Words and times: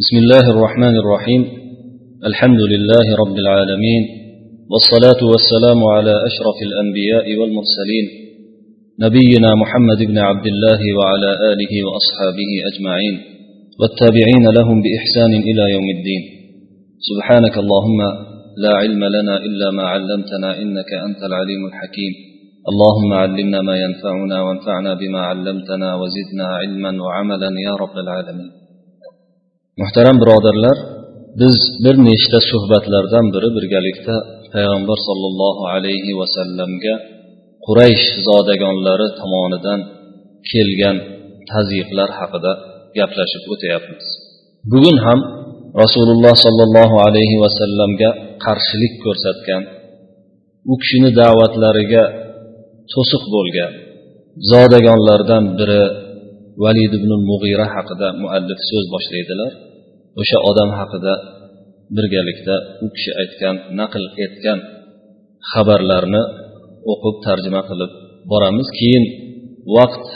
بسم 0.00 0.16
الله 0.16 0.44
الرحمن 0.54 0.94
الرحيم. 1.02 1.42
الحمد 2.30 2.60
لله 2.72 3.06
رب 3.22 3.36
العالمين 3.44 4.02
والصلاة 4.72 5.20
والسلام 5.32 5.80
على 5.94 6.14
أشرف 6.28 6.58
الأنبياء 6.68 7.26
والمرسلين 7.38 8.06
نبينا 9.04 9.50
محمد 9.62 10.00
بن 10.10 10.18
عبد 10.18 10.46
الله 10.52 10.80
وعلى 10.98 11.30
آله 11.52 11.72
وأصحابه 11.86 12.50
أجمعين 12.70 13.14
والتابعين 13.80 14.44
لهم 14.58 14.76
بإحسان 14.84 15.32
إلى 15.48 15.64
يوم 15.74 15.88
الدين. 15.96 16.22
سبحانك 17.08 17.54
اللهم 17.58 18.00
لا 18.64 18.72
علم 18.82 19.02
لنا 19.16 19.36
إلا 19.46 19.70
ما 19.70 19.82
علمتنا 19.82 20.50
إنك 20.62 20.90
أنت 21.06 21.20
العليم 21.28 21.62
الحكيم. 21.70 22.12
اللهم 22.70 23.10
علمنا 23.12 23.60
ما 23.68 23.76
ينفعنا 23.84 24.42
وانفعنا 24.42 24.94
بما 24.94 25.20
علمتنا 25.30 25.88
وزدنا 26.00 26.46
علما 26.60 26.92
وعملا 27.04 27.50
يا 27.66 27.74
رب 27.82 27.96
العالمين. 28.04 28.61
Muhtaram 29.80 30.16
birodarlar 30.22 30.76
biz 31.40 31.56
bir 31.84 31.96
nechta 32.08 32.38
suhbatlardan 32.50 33.26
biri 33.34 33.48
birgalikda 33.56 34.14
payg'ambar 34.52 34.98
sollallohu 35.08 35.62
alayhi 35.74 36.12
vasallamga 36.20 36.94
quraysh 37.66 38.06
zodagonlari 38.28 39.08
tomonidan 39.20 39.80
kelgan 40.50 40.96
tazyiqlar 41.50 42.10
haqida 42.18 42.52
gaplashib 42.98 43.44
o'tyapmiz. 43.52 44.06
Bugun 44.72 44.96
ham 45.06 45.20
rasululloh 45.82 46.34
sollallohu 46.46 46.96
alayhi 47.08 47.36
vasallamga 47.44 48.10
qarshilik 48.44 48.94
ko'rsatgan 49.04 49.62
u 50.72 50.74
kishini 50.82 51.10
da'vatlariga 51.20 52.04
to'siq 52.92 53.22
bo'lgan 53.34 53.72
zodagonlardan 54.50 55.44
biri 55.58 55.82
valid 56.64 56.92
ibn 56.98 57.10
mug'ira 57.30 57.66
haqida 57.74 58.08
muallif 58.22 58.60
so'z 58.70 58.84
boshlaydilar. 58.94 59.52
O'sha 60.20 60.38
odam 60.50 60.70
haqida 60.78 61.12
birgalikda 61.96 62.54
u 62.84 62.86
kishi 62.94 63.10
aytgan 63.22 63.56
naql 63.80 64.04
etgan 64.24 64.58
xabarlarni 65.50 66.22
o'qib 66.92 67.16
tarjima 67.26 67.62
qilib 67.70 67.92
boramiz. 68.30 68.68
Keyin 68.78 69.04
vaqt 69.76 70.06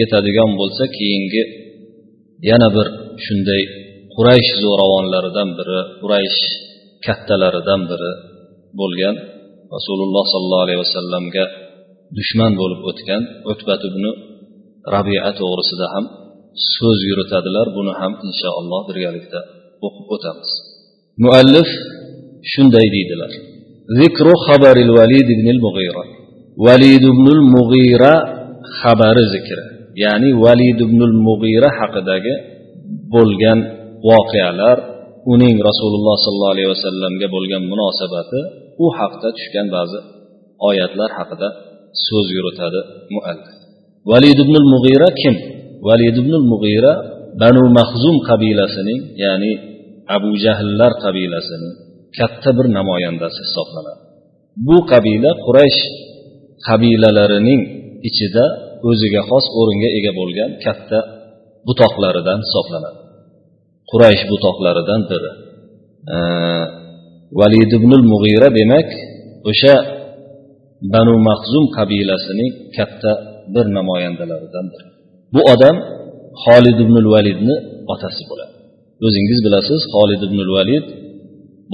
yetadigan 0.00 0.50
bo'lsa 0.60 0.84
keyingi 0.96 1.42
yana 2.50 2.68
bir 2.76 2.86
shunday 3.24 3.62
quraysh 4.14 4.52
zo'ravonlaridan 4.64 5.50
biri 5.58 5.80
quraysh 6.00 6.40
kattalaridan 7.06 7.82
biri 7.90 8.12
bo'lgan 8.80 9.16
rasululloh 9.74 10.24
sollallohu 10.32 10.64
alayhi 10.66 10.80
vasallamga 10.84 11.44
dushman 12.18 12.52
bo'lib 12.60 12.80
o'tgan 12.90 13.22
o'tbat 13.50 13.82
ibn 13.90 14.04
rabia 14.94 15.30
to'g'risida 15.40 15.86
ham 15.94 16.04
so'z 16.74 16.98
yuritadilar. 17.10 17.66
Buni 17.76 17.92
ham 18.00 18.12
inshaalloh 18.28 18.80
birgalikda 18.88 19.40
o'qib 19.86 20.06
o'tamiz. 20.14 20.50
Muallif 21.24 21.68
shunday 22.52 22.86
deydilar. 22.96 23.32
Zikru 24.00 24.34
xabaril 24.46 24.92
valid 24.98 25.28
ibn 25.36 25.48
mughira 25.66 26.04
valid 26.66 27.02
ibn 27.12 27.26
mughira 27.54 28.14
xabari 28.80 29.24
zikri. 29.34 29.64
Ya'ni 30.04 30.30
valid 30.44 30.78
ibn 30.86 31.00
mughira 31.26 31.68
haqidagi 31.78 32.34
bo'lgan 33.14 33.58
voqealar 34.08 34.76
uning 35.32 35.56
rasululloh 35.68 36.16
sollallohu 36.24 36.54
alayhi 36.56 36.70
vasallamga 36.74 37.26
bo'lgan 37.34 37.62
munosabati 37.72 38.40
u 38.84 38.86
haqda 38.98 39.28
tushgan 39.36 39.66
ba'zi 39.76 39.98
oyatlar 40.68 41.10
haqida 41.18 41.48
so'z 42.06 42.26
yuritadi 42.36 42.80
muallif. 43.14 43.53
Valid 44.10 44.38
ibn 44.44 44.56
mug'ira 44.74 45.08
kim? 45.20 45.34
Valid 45.88 46.16
ibn 46.22 46.34
mug'ira 46.52 46.92
banu 47.42 47.62
mahzum 47.78 48.16
qabilasining 48.28 49.00
ya'ni 49.24 49.52
abu 50.16 50.30
jahllar 50.44 50.92
qabilasining 51.04 51.74
katta 52.18 52.50
bir 52.56 52.66
namoyandasi 52.78 53.40
hisoblanadi. 53.46 54.00
Bu 54.66 54.76
qabila 54.92 55.30
quraysh 55.46 55.80
qabilalarining 56.66 57.60
ichida 58.08 58.44
o'ziga 58.88 59.22
xos 59.30 59.44
o'ringa 59.60 59.90
ega 59.98 60.12
bo'lgan 60.20 60.50
katta 60.64 60.98
butoqlaridan 61.66 62.38
hisoblanadi. 62.44 62.98
Quraysh 63.90 64.22
butoqlaridan 64.32 65.00
biri. 65.10 65.32
Valid 67.40 67.70
ibn 67.78 67.92
mug'ira 68.12 68.48
demak 68.58 68.88
o'sha 69.50 69.74
banu 70.94 71.14
mahzum 71.28 71.64
qabilasining 71.76 72.52
katta 72.76 73.12
bir 73.54 73.66
namoyandalaridandir. 73.78 74.82
Bu 75.34 75.40
odam 75.52 75.76
xolid 76.44 76.78
ibn 76.84 76.96
validni 77.14 77.56
otasi 77.92 78.22
bo'ladi. 78.30 78.54
O'zingiz 79.06 79.38
bilasiz 79.46 79.80
xolid 79.94 80.20
ibn 80.28 80.38
valid 80.56 80.84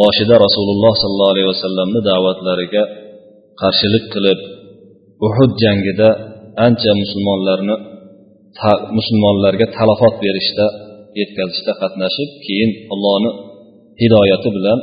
boshida 0.00 0.34
rasululloh 0.46 0.92
sollallohu 1.02 1.32
alayhi 1.34 1.50
vasallamni 1.54 2.00
da'vatlariga 2.10 2.82
qarshilik 3.62 4.04
qilib 4.14 4.38
uhud 5.26 5.52
jangida 5.64 6.08
ancha 6.66 6.92
musulmonlarni 7.02 7.76
musulmonlarga 8.98 9.66
talafot 9.78 10.14
berishda 10.24 10.66
yetkazishda 11.20 11.72
qatnashib 11.82 12.28
keyin 12.46 12.70
allohni 12.94 13.30
hidoyati 14.02 14.48
bilan 14.56 14.78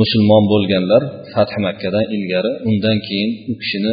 musulmon 0.00 0.44
bo'lganlar 0.52 1.02
fath 1.32 1.54
makkadan 1.66 2.04
ilgari 2.16 2.50
undan 2.68 2.96
keyin 3.08 3.30
u 3.50 3.52
kishini 3.60 3.92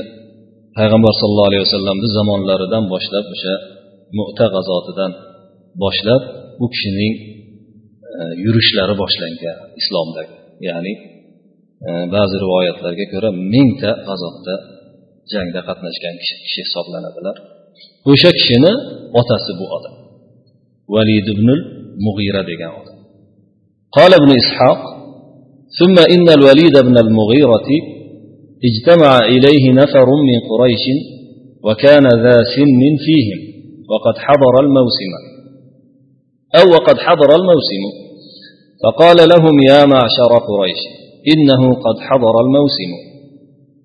payg'ambar 0.79 1.12
sallallohu 1.21 1.51
alayhi 1.51 1.65
vasallamni 1.67 2.09
zamonlaridan 2.19 2.84
boshlab 2.95 3.25
o'sha 3.34 3.55
mu'ta 4.19 4.47
g'azotidan 4.55 5.12
boshlab 5.83 6.23
u 6.65 6.67
kishining 6.75 7.15
yurishlari 8.45 8.95
boshlangan 9.03 9.56
islomdagi 9.81 10.34
ya'ni 10.69 10.93
ba'zi 12.15 12.37
rivoyatlarga 12.45 13.05
ko'ra 13.12 13.31
mingta 13.55 13.91
g'azotda 14.09 14.55
jangda 15.33 15.61
qatnashgan 15.69 16.15
kishi 16.23 16.61
hisoblanadilar 16.67 17.37
o'sha 18.11 18.31
kishini 18.39 18.73
otasi 19.21 19.53
bu 19.61 19.67
odam 19.77 19.95
valid 20.95 21.27
ibn 21.34 21.49
mug'ira 22.06 22.43
degan 22.53 22.73
odam 22.81 22.97
قال 23.97 24.12
ابن 24.21 24.31
إسحاق 24.43 24.81
ثم 25.79 25.97
إن 26.15 26.27
الوليد 26.39 26.77
بن 26.89 26.97
المغيرة 27.05 27.69
اجتمع 28.69 29.19
إليه 29.19 29.72
نفر 29.72 30.07
من 30.29 30.38
قريش 30.51 30.85
وكان 31.63 32.06
ذا 32.24 32.38
سن 32.56 32.81
فيهم 33.06 33.40
وقد 33.91 34.16
حضر 34.18 34.66
الموسم. 34.66 35.12
أو 36.56 36.66
وقد 36.75 36.97
حضر 36.97 37.29
الموسم. 37.40 37.84
فقال 38.84 39.18
لهم 39.18 39.56
يا 39.69 39.85
معشر 39.85 40.31
قريش 40.50 40.81
إنه 41.34 41.74
قد 41.74 41.97
حضر 42.00 42.35
الموسم 42.46 42.91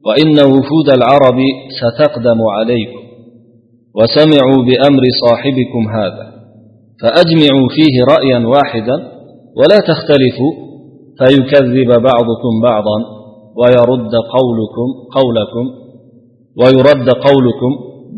وإن 0.07 0.53
وفود 0.53 0.89
العرب 0.97 1.39
ستقدم 1.81 2.41
عليكم 2.57 3.03
وسمعوا 3.95 4.63
بأمر 4.63 5.03
صاحبكم 5.25 5.89
هذا 5.89 6.27
فأجمعوا 7.03 7.69
فيه 7.69 7.95
رأيا 8.15 8.47
واحدا 8.47 8.97
ولا 9.57 9.79
تختلفوا 9.91 10.53
فيكذب 11.19 11.89
بعضكم 11.89 12.53
بعضا. 12.63 13.18
ويرد 13.60 14.14
قولكم 14.36 14.88
قولكم 15.18 15.66
ويرد 16.62 17.10
قولكم 17.28 17.72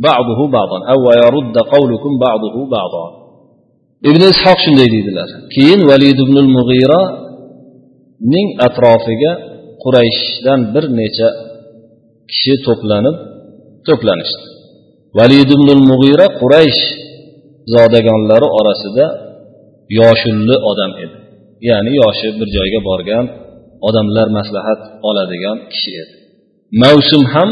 بعضه 0.07 0.39
بعضا 0.57 0.77
أو 0.91 0.97
ويرد 1.07 1.57
قولكم 1.57 2.11
بعضه 2.25 2.55
بعضا 2.75 3.05
ابن 4.09 4.21
إسحاق 4.31 4.57
shunday 4.65 4.87
deydilar 4.95 5.29
keyin 5.55 5.81
valid 5.89 6.17
ibn 6.25 6.37
mug'ira 6.57 7.01
ning 8.33 8.47
atrofiga 8.67 9.31
qurayshdan 9.83 10.59
bir 10.73 10.85
necha 10.99 11.29
kishi 12.31 12.55
to'planib 12.65 13.15
to'planishdi 13.87 14.45
valid 15.19 15.49
ibn 15.57 15.69
mug'ira 15.91 16.25
quraysh 16.41 16.81
zodagonlari 17.73 18.47
orasida 18.59 19.05
yoshulli 19.99 20.55
odam 20.71 20.91
edi 21.03 21.17
ya'ni 21.69 21.91
yoshi 22.01 22.27
bir 22.39 22.47
joyga 22.57 22.79
borgan 22.89 23.25
odamlar 23.88 24.28
maslahat 24.38 24.80
oladigan 25.08 25.58
kishi 25.72 25.92
edi. 26.02 26.14
Mavsum 26.82 27.22
ham 27.34 27.50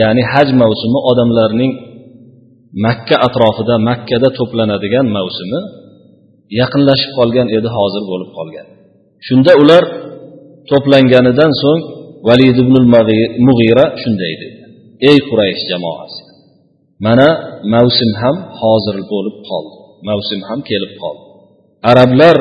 ya'ni 0.00 0.22
haj 0.32 0.48
mavsumi 0.62 0.98
odamlarning 1.10 1.72
makka 2.84 3.16
atrofida 3.26 3.74
makkada 3.88 4.28
to'planadigan 4.38 5.06
mavsumi 5.16 5.60
yaqinlashib 6.60 7.10
qolgan 7.18 7.46
edi 7.58 7.68
hozir 7.76 8.02
bo'lib 8.10 8.30
qolgan. 8.38 8.66
Shunda 9.26 9.52
ular 9.62 9.84
to'planganidan 10.70 11.52
so'ng 11.62 11.80
valid 12.28 12.56
ibn 12.64 12.74
mug'ira 13.46 13.84
shunday 14.02 14.34
dedi. 14.42 14.56
Ey 15.10 15.18
quraysh 15.28 15.62
jamoasi 15.70 16.20
mana 17.06 17.28
mavsum 17.74 18.10
ham 18.22 18.36
hozir 18.60 18.96
bo'lib 19.12 19.36
qoldi 19.48 19.76
mavsum 20.08 20.40
ham 20.48 20.60
kelib 20.70 20.92
qoldi. 21.02 21.24
Arablar 21.90 22.36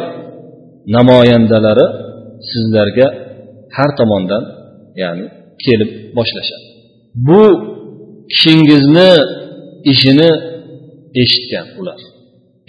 namoyandalari 0.95 1.87
sizlarga 2.49 3.07
har 3.77 3.89
tomondan 3.99 4.43
ya'ni 5.01 5.25
kelib 5.65 5.89
boshlashadi. 6.17 6.65
Bu 7.27 7.41
kishingizni 8.31 9.09
ishini 9.91 10.29
eshitgan 11.21 11.67
ular. 11.79 11.99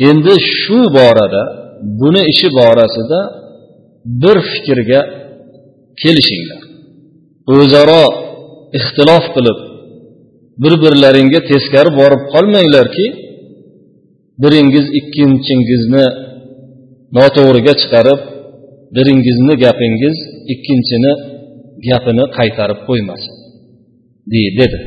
Endi 0.08 0.34
shu 0.58 0.78
borada 0.98 1.42
buni 2.00 2.22
ishi 2.32 2.48
borasida 2.58 3.20
bir 4.22 4.36
fikrga 4.50 5.00
kelishinglar. 6.02 6.62
O'zaro 7.56 8.04
ixtilof 8.78 9.24
qilib 9.34 9.58
bir 10.62 10.72
birlaringga 10.82 11.40
teskari 11.50 11.90
borib 12.00 12.22
qolmanglarki 12.32 13.06
biringiz 14.42 14.86
ikkinchingizni 15.00 16.04
noto'g'riga 17.16 17.74
chiqarib 17.80 18.20
biringizni 18.95 19.53
gapingiz 19.63 20.17
ikkinchini 20.53 21.11
gapini 21.87 22.23
qaytarib 22.37 22.79
qo'ymasin 22.87 23.33
dedi 24.61 24.79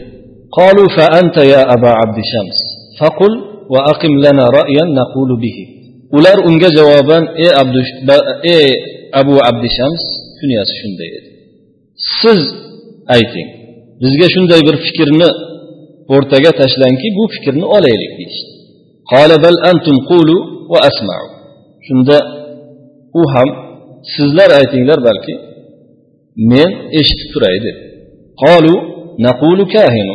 قالوا 0.61 0.89
فأنت 0.99 1.37
يا 1.55 1.63
أبا 1.75 1.91
عبد 2.01 2.19
شمس 2.33 2.59
فقل 3.01 3.33
وأقم 3.73 4.15
لنا 4.27 4.45
رأيا 4.59 4.85
نقول 5.01 5.31
به 5.45 5.59
ular 6.17 6.39
unga 6.49 6.69
javoban 6.79 7.25
ey 7.45 7.51
ey 8.57 8.69
abu 9.21 9.35
abdishams 9.51 10.03
kunyasi 10.39 10.73
shunday 10.81 11.11
edi 11.19 11.31
siz 12.21 12.41
ayting 13.17 13.49
bizga 14.03 14.27
shunday 14.35 14.61
bir 14.69 14.77
fikrni 14.87 15.29
o'rtaga 16.15 16.51
tashlangki 16.61 17.09
bu 17.19 17.25
fikrni 17.35 17.67
olaylik 17.77 18.13
deyishdi 18.19 18.51
shunda 21.87 22.17
u 23.21 23.23
ham 23.33 23.49
sizlar 24.15 24.51
aytinglar 24.61 24.99
balki 25.09 25.35
men 26.51 26.71
eshitib 27.01 27.29
turay 27.35 27.59
dedi 27.67 27.83
قالوا 28.45 28.79
نقول 29.29 29.59
كاهن 29.77 30.11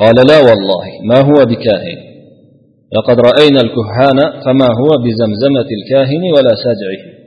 قال 0.00 0.16
لا 0.30 0.38
والله 0.48 0.86
ما 1.10 1.18
هو 1.28 1.38
بكاهن 1.50 1.98
لقد 2.96 3.16
رأينا 3.28 3.60
الكهان 3.66 4.18
فما 4.44 4.68
هو 4.80 4.90
بزمزمة 5.04 5.68
الكاهن 5.78 6.22
ولا 6.34 6.54
ساجعه 6.64 7.20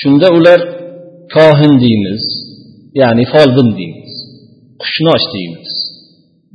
shunda 0.00 0.28
ular 0.38 0.60
kohin 1.34 1.72
deymiz 1.82 2.24
ya'ni 3.00 3.24
folbin 3.32 3.68
deymiz 3.78 4.12
qushnosh 4.82 5.26
deymiz 5.34 5.72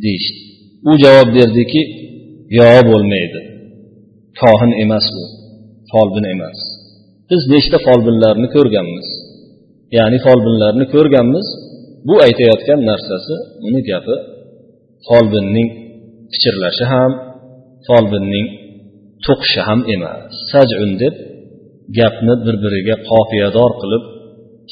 deyishdi 0.04 0.42
u 0.90 0.92
javob 1.04 1.30
berdiki 1.38 1.82
yo 2.60 2.70
bo'lmaydi 2.90 3.42
kohin 4.42 4.72
emas 4.84 5.08
u 5.22 5.24
folbin 5.92 6.26
emas 6.34 6.60
biz 7.30 7.42
nechta 7.54 7.78
folbinlarni 7.88 8.48
ko'rganmiz 8.56 9.08
ya'ni 9.98 10.18
folbinlarni 10.26 10.86
ko'rganmiz 10.94 11.48
bu 12.08 12.16
aytayotgan 12.26 12.80
narsasi 12.90 13.36
uni 13.68 13.82
gapi 13.90 14.16
folbinning 15.08 15.70
pichirlashi 16.32 16.86
ham 16.94 17.12
folbinning 17.88 18.48
to'qishi 19.26 19.62
ham 19.68 19.80
emas 19.96 20.34
sajun 20.52 20.92
deb 21.02 21.16
gapni 22.00 22.34
bir 22.46 22.56
biriga 22.64 22.96
qofiyador 23.10 23.72
qilib 23.82 24.04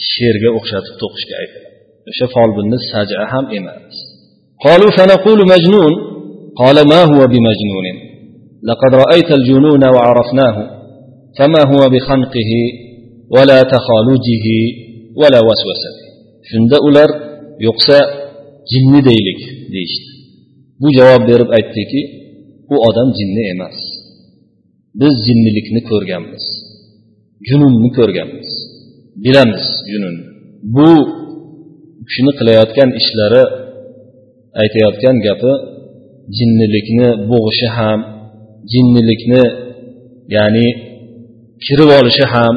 she'rga 0.09 0.49
o'xshatib 0.57 0.95
to'qishga 1.01 1.35
aytiladi 1.41 1.69
o'sha 2.11 2.25
folbinni 2.35 2.77
saja 2.91 3.19
ham 3.33 3.45
emas 3.59 3.95
قالوا 4.65 4.91
فنقول 4.97 5.39
مجنون 5.53 5.93
قال 6.61 6.77
ما 6.91 7.01
هو 7.11 7.21
بمجنون 7.31 7.85
لقد 8.69 8.91
رأيت 9.03 9.29
الجنون 9.39 9.83
وعرفناه 9.95 10.55
فما 11.37 11.61
هو 11.71 11.81
بخنقه 11.93 12.51
ولا 13.35 13.59
تخالجه 13.73 14.47
ولا 15.19 15.39
وسوسة 15.47 15.91
shunda 16.49 16.77
ular 16.87 17.09
yo'qsa 17.67 17.97
jinni 18.71 18.99
deylik 19.09 19.41
deyishdi 19.73 20.09
bu 20.81 20.87
javob 20.97 21.21
berib 21.29 21.49
aytdiki 21.57 22.01
u 22.73 22.75
odam 22.87 23.09
jinni 23.19 23.43
emas 23.53 23.77
biz 24.99 25.13
jinnilikni 25.27 25.81
ko'rganmiz 25.89 26.45
jununni 27.47 27.89
ko'rganmiz 27.97 28.49
bilamiz 29.23 29.65
junun 29.91 30.15
bu 30.75 30.89
kishini 32.07 32.31
qilayotgan 32.39 32.89
ishlari 33.01 33.43
aytayotgan 34.61 35.15
gapi 35.27 35.51
jinnilikni 36.37 37.07
bo'g'ishi 37.31 37.67
ham 37.77 37.99
jinnilikni 38.71 39.43
ya'ni 40.35 40.67
kirib 41.65 41.89
olishi 41.99 42.25
ham 42.33 42.55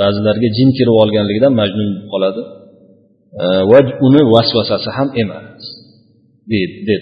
ba'zilarga 0.00 0.48
jin 0.56 0.68
kirib 0.78 0.96
olganligidan 1.02 1.52
majnun 1.60 1.88
bo'lib 1.90 2.06
qoladi 2.12 2.42
va 3.70 3.78
uni 4.06 4.22
vasvasasi 4.34 4.90
ham 4.96 5.08
emas 5.22 5.62
dedi 6.88 6.98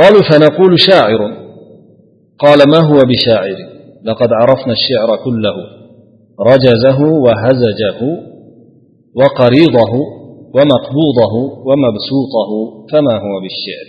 قالوا 0.00 0.22
فنقول 0.30 0.72
شاعر 0.90 1.20
قال 2.44 2.58
ما 2.72 2.80
هو 2.90 2.98
بشاعر 3.12 3.58
لقد 4.08 4.30
عرفنا 4.40 4.72
الشعر 4.78 5.10
كله 5.24 5.56
رجزه 6.50 7.00
وهزجه 7.24 8.00
وقريضه 9.18 9.92
ومقبوضه 10.56 11.34
ومبسوطه 11.66 12.50
فما 12.90 13.14
هو 13.24 13.34
بالشعر 13.44 13.88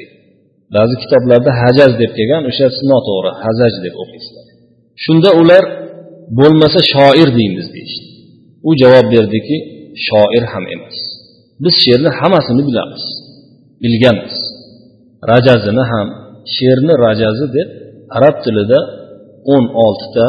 ba'zi 0.76 0.96
kitoblarda 1.04 1.52
hajaz 1.62 1.92
deb 2.02 2.12
kelgan 2.18 2.44
o'shasi 2.50 2.82
noto'g'ri 2.92 3.32
hazaj 3.44 3.74
deb 3.86 3.96
o'qiysizlar 4.04 4.46
shunda 5.06 5.30
ular 5.42 5.64
bo'lmasa 6.39 6.81
shoir 6.93 7.29
deymiz 7.39 7.67
deyishdi. 7.75 8.07
U 8.69 8.71
javob 8.83 9.07
berdiki 9.15 9.57
shoir 10.07 10.45
ham 10.53 10.65
emas. 10.75 10.97
Biz 11.63 11.75
she'rni 11.85 12.11
hammasini 12.19 12.63
bilamiz 12.69 13.05
bilganmiz. 13.83 14.37
Rajazini 15.31 15.85
ham 15.93 16.09
she'rni 16.55 16.95
rajazi 17.07 17.47
deb 17.57 17.69
arab 18.17 18.37
tilida 18.45 18.79
o'n 19.55 19.65
oltita 19.85 20.27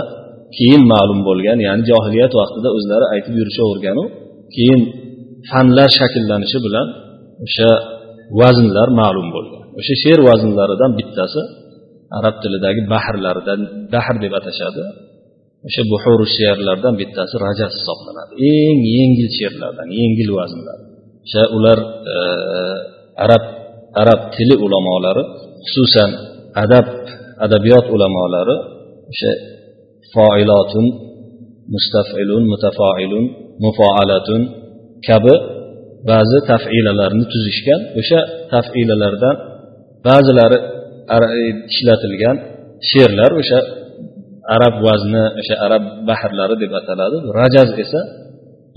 keyin 0.57 0.83
ma'lum 0.94 1.19
bo'lgan 1.27 1.57
ya'ni 1.68 1.83
johiliyat 1.92 2.33
vaqtida 2.39 2.69
o'zlari 2.77 3.06
aytib 3.13 3.33
yurishaverganu 3.39 4.04
keyin 4.56 4.81
fanlar 5.50 5.89
shakllanishi 6.00 6.57
bilan 6.65 6.88
o'sha 7.45 7.69
vaznlar 8.42 8.89
ma'lum 9.01 9.27
bo'lgan. 9.36 9.63
O'sha 9.80 9.94
she'r 10.04 10.19
vaznlaridan 10.30 10.92
bittasi 11.00 11.42
arab 12.18 12.36
tilidagi 12.44 12.81
bahrlaridan 12.94 13.59
bahr 13.94 14.15
deb 14.24 14.33
atashadi. 14.39 14.83
O'sha 15.67 15.81
buhuru 15.91 16.25
she'rlardan 16.35 16.93
bittasi 17.01 17.35
rajaz 17.45 17.71
hisoblanadi. 17.79 18.33
Eng 18.53 18.79
yengil 18.97 19.29
she'rlardan 19.37 19.87
yengil 19.99 20.29
vaznlar 20.39 20.77
o'sha 21.25 21.43
ular 21.57 21.79
e, 22.13 22.15
arab 23.25 23.43
arab 24.01 24.19
tili 24.35 24.55
ulamolari 24.65 25.23
xususan 25.71 26.09
adab 26.63 26.87
adabiyot 27.45 27.85
ulamolari 27.95 28.55
o'sha 29.11 29.31
foilotun 30.13 30.85
mustafilun 31.73 32.43
mutafoilun 32.51 33.25
mufoalatun 33.63 34.41
kabi 35.07 35.35
ba'zi 36.09 36.39
tafilalarni 36.51 37.25
tuzishgan. 37.33 37.81
O'sha 37.99 38.19
tafilalardan 38.53 39.35
ba'zilari 40.07 40.57
ishlatilgan 41.73 42.37
she'rlar 42.89 43.31
o'sha 43.41 43.59
arab 44.55 44.75
vazni 44.87 45.23
o'sha 45.39 45.55
arab 45.65 45.83
bahrlari 46.09 46.55
deb 46.63 46.71
ataladi. 46.79 47.17
Rajaz 47.39 47.69
esa 47.83 48.01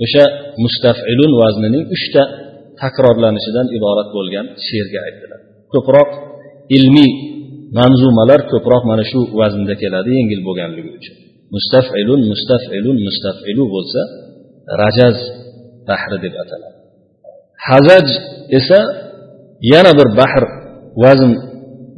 o'sha 0.04 0.24
mustafilun 0.64 1.32
vaznining 1.42 1.84
uchta 1.96 2.22
takrorlanishidan 2.80 3.66
iborat 3.78 4.08
bo'lgan 4.16 4.46
she'rga 4.66 4.98
aytiladi. 5.06 5.44
Ko'proq 5.72 6.10
ilmiy 6.76 7.12
manzumalar 7.78 8.40
ko'proq 8.52 8.82
mana 8.90 9.04
shu 9.10 9.20
vaznda 9.40 9.74
keladi 9.82 10.10
yengil 10.18 10.40
bo'lganligi 10.48 10.90
uchun. 10.98 11.14
Mustafilun 11.54 12.20
mustafilun 12.32 12.96
mustafilu 13.06 13.64
bo'lsa 13.74 14.00
rajaz 14.82 15.16
bahri 15.88 16.18
deb 16.24 16.34
ataladi. 16.42 16.78
Hazaj 17.68 18.06
esa 18.58 18.78
yana 19.72 19.92
bir 19.98 20.08
bahr 20.20 20.44
vazn 21.02 21.32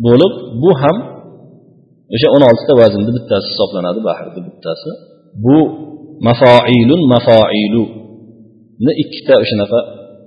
bo'lib 0.06 0.32
bu 0.62 0.70
ham 0.82 0.96
o'sha 2.14 2.28
o'n 2.34 2.42
oltita 2.50 2.74
vaznni 2.82 3.12
bittasi 3.16 3.46
hisoblanadi 3.52 4.00
bahrni 4.08 4.40
bittasi. 4.48 4.90
Bu 5.44 5.58
mafoilun 6.28 7.02
mafoiluni 7.14 8.92
ikkita 9.02 9.34
o'shanaqa 9.42 9.78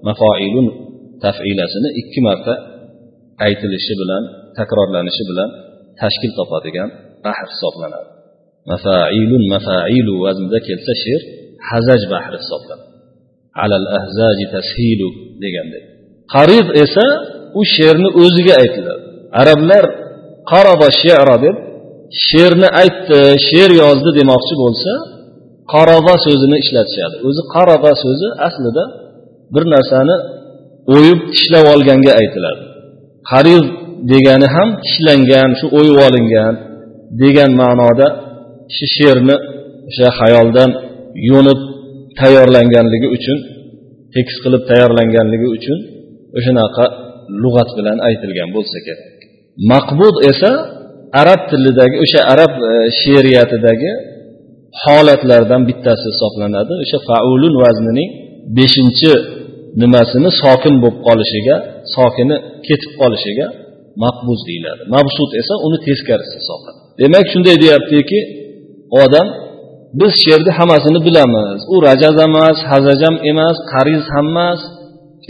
mafoilun 0.07 0.67
tafilasini 1.23 1.89
ikki 2.01 2.19
marta 2.27 2.53
aytilishi 3.45 3.93
bilan 4.01 4.23
takrorlanishi 4.57 5.23
bilan 5.29 5.49
tashkil 6.01 6.31
topadigan 6.39 6.89
bahr 7.25 7.47
hisoblanadi. 7.53 8.09
Mafailun 8.71 9.43
mafailu 9.53 10.13
vaznida 10.25 10.59
kelsa 10.67 10.93
she'r 11.03 11.21
hazaj 11.69 12.01
bahri 12.13 12.37
hisoblanadi. 12.43 12.87
Alal 13.63 13.87
ahzaji 13.99 14.45
tashilu 14.55 15.09
degandek. 15.43 15.83
Qarib 16.35 16.67
esa 16.83 17.05
u 17.59 17.61
she'rni 17.73 18.09
o'ziga 18.23 18.53
aytiladi. 18.63 19.03
Arablar 19.41 19.85
qaraba 20.51 20.87
she'ra 21.01 21.35
deb 21.45 21.55
she'rni 22.27 22.69
aytdi 22.81 23.19
she'r 23.47 23.71
yozdi 23.83 24.09
demoqchi 24.19 24.55
bo'lsa 24.63 24.91
qaroba 25.73 26.15
so'zini 26.25 26.57
ishlatishadi 26.63 27.15
o'zi 27.27 27.41
qaroba 27.55 27.91
so'zi 28.03 28.27
aslida 28.47 28.83
bir 29.53 29.63
narsani 29.73 30.15
o'yib 30.95 31.19
tishlab 31.33 31.65
olganga 31.73 32.11
aytiladi. 32.21 32.61
Qarid 33.31 33.65
degani 34.11 34.47
ham 34.55 34.69
tishlangan 34.85 35.49
shu 35.59 35.65
o'yib 35.79 35.97
olingan 36.07 36.53
degan 37.21 37.51
ma'noda 37.61 38.07
shu 38.75 38.85
she'rni 38.95 39.35
o'sha 39.89 40.07
xayoldan 40.19 40.69
yo'nib 41.29 41.59
tayyorlanganligi 42.19 43.07
uchun 43.17 43.37
tekis 44.15 44.37
qilib 44.43 44.63
tayyorlanganligi 44.69 45.47
uchun 45.57 45.77
o'shanaqa 46.37 46.85
lug'at 47.43 47.69
bilan 47.77 47.97
aytilgan 48.07 48.49
bo'lsa 48.55 48.77
kerak. 48.87 49.17
Maqbud 49.71 50.15
esa 50.31 50.51
arab 51.21 51.41
tilidagi 51.49 51.95
o'sha 52.03 52.19
arab 52.33 52.53
e, 52.69 52.71
she'riyatidagi 53.01 53.91
holatlardan 54.83 55.61
bittasi 55.69 56.05
hisoblanadi. 56.11 56.73
O'sha 56.83 56.99
faulun 57.09 57.53
vaznining 57.63 58.09
beshinchi 58.57 59.11
nimasini 59.81 60.29
sokin 60.41 60.75
bo'lib 60.83 60.97
qolishiga 61.07 61.55
sokini 61.95 62.35
ketib 62.67 62.91
qolishiga 63.01 63.47
maqbuz 64.03 64.39
deyiladi. 64.49 64.81
Mabsud 64.95 65.29
esa 65.41 65.53
uni 65.65 65.77
teskarisi 65.87 66.35
hisoblanadi. 66.41 66.79
Demak 67.01 67.25
shunday 67.31 67.55
deyaptiki 67.63 68.19
odam 69.03 69.27
biz 69.99 70.11
she'rni 70.23 70.51
hammasini 70.59 70.99
bilamiz. 71.07 71.59
U 71.73 71.75
rajaz 71.87 72.15
emas 72.27 72.57
hazajam 72.71 73.15
emas 73.31 73.57
qariz 73.71 74.03
ham 74.15 74.27
emas 74.33 74.59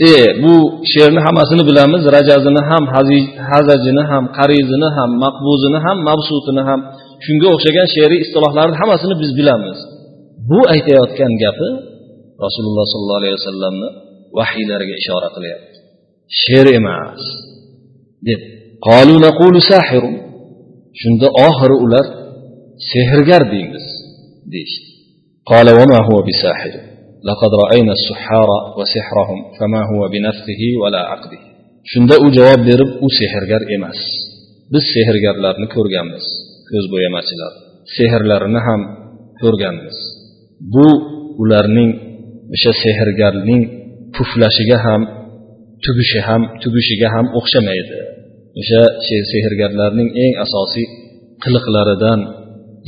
e 0.08 0.12
bu 0.42 0.54
she'rni 0.92 1.20
hammasini 1.26 1.62
bilamiz. 1.68 2.02
Rajazini 2.16 2.62
ham 2.70 2.84
hazajini 3.52 4.02
ham 4.10 4.24
qarizini 4.38 4.88
ham 4.96 5.10
maqbuzini 5.24 5.78
ham 5.86 5.96
mabsutini 6.08 6.62
ham. 6.68 6.80
Shunga 7.24 7.48
o'xshagan 7.54 7.86
she'riy 7.94 8.20
istilohlarni 8.24 8.76
hammasini 8.80 9.14
biz 9.22 9.30
bilamiz. 9.38 9.78
Bu 10.50 10.58
aytayotgan 10.74 11.32
gapi 11.44 11.68
rasululloh 12.44 12.86
sollallohu 12.92 13.20
alayhi 13.22 13.36
vasallamni 13.38 13.88
vahiylariga 14.38 14.94
ishora 15.02 15.28
qilyapti. 15.36 15.76
She'r 16.42 16.66
emas 16.78 17.22
deb. 18.28 18.40
Shunda 21.00 21.28
oxiri 21.46 21.76
ular 21.84 22.06
sehrgar 22.92 23.42
deymiz 23.52 23.86
deyishdi. 24.52 24.90
لقد 27.29 27.51
رأينا 27.63 27.93
السحار 27.99 28.49
وسحرهم 28.77 29.39
فما 29.59 29.81
هو 29.91 30.01
بنفسه 30.13 30.61
ولا 30.81 31.01
عقده 31.11 31.41
shunda 31.91 32.15
u 32.25 32.27
javob 32.37 32.61
berib 32.69 32.89
u 33.05 33.07
sehrgar 33.19 33.61
emas 33.75 33.99
biz 34.73 34.83
sehrgarlarni 34.95 35.67
ko'rganmiz 35.75 36.25
ko'zbo'yamachilar 36.69 37.53
sehrlarini 37.97 38.61
ham 38.67 38.81
ko'rganmiz 39.41 39.97
bu 40.73 40.87
ularning 41.43 41.91
o'sha 42.55 42.71
sehrgarning 42.83 43.61
puflashiga 44.15 44.77
ham 44.85 45.01
tugishi 45.85 46.19
ham 46.27 46.41
tugishiga 46.63 47.07
ham 47.15 47.25
o'xshamaydi 47.39 47.97
o'sha 48.59 48.81
sehrgarlarning 49.31 50.09
eng 50.23 50.33
asosiy 50.45 50.87
qiliqlaridan 51.43 52.19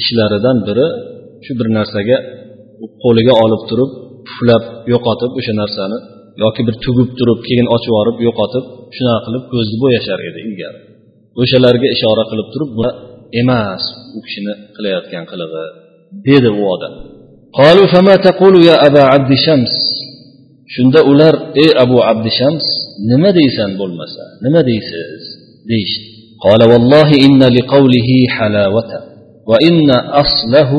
ishlaridan 0.02 0.58
biri 0.68 0.88
shu 1.46 1.52
bir 1.60 1.68
narsaga 1.78 2.18
qo'liga 3.04 3.34
olib 3.44 3.62
turib 3.70 3.92
puflab 4.28 4.64
yo'qotib 4.94 5.32
o'sha 5.40 5.54
narsani 5.62 5.98
yoki 6.44 6.62
bir 6.68 6.76
tugib 6.86 7.10
turib 7.20 7.40
keyin 7.48 7.68
ochib 7.76 7.92
yuborib 7.92 8.18
yo'qotib 8.28 8.66
shunaqa 8.96 9.20
qilib 9.26 9.44
ko'zni 9.54 9.78
bo'yashar 9.84 10.20
edi 10.30 10.40
ilgari 10.48 10.80
o'shalarga 11.42 11.88
ishora 11.96 12.24
qilib 12.32 12.48
turib 12.54 12.70
bu 12.78 12.88
emas 13.42 13.84
u 14.18 14.20
kishini 14.26 14.54
qilayotgan 14.76 15.24
qilig'i 15.32 15.66
dedi 16.28 16.50
u 16.60 16.62
odam 16.74 16.94
shunda 20.76 21.00
ular 21.12 21.34
ey 21.64 21.70
abu 21.84 21.98
abdishams 22.12 22.66
nima 23.10 23.30
deysan 23.40 23.72
bo'lmasa 23.80 24.24
nima 24.46 24.62
deysiz 24.70 25.24
deyishdi 25.72 26.08
قال 26.46 26.62
والله 26.72 27.10
إن 27.26 27.42
لقوله 27.58 28.10
حلاوة 28.36 28.92
وإن 29.50 29.90
أصله 30.24 30.72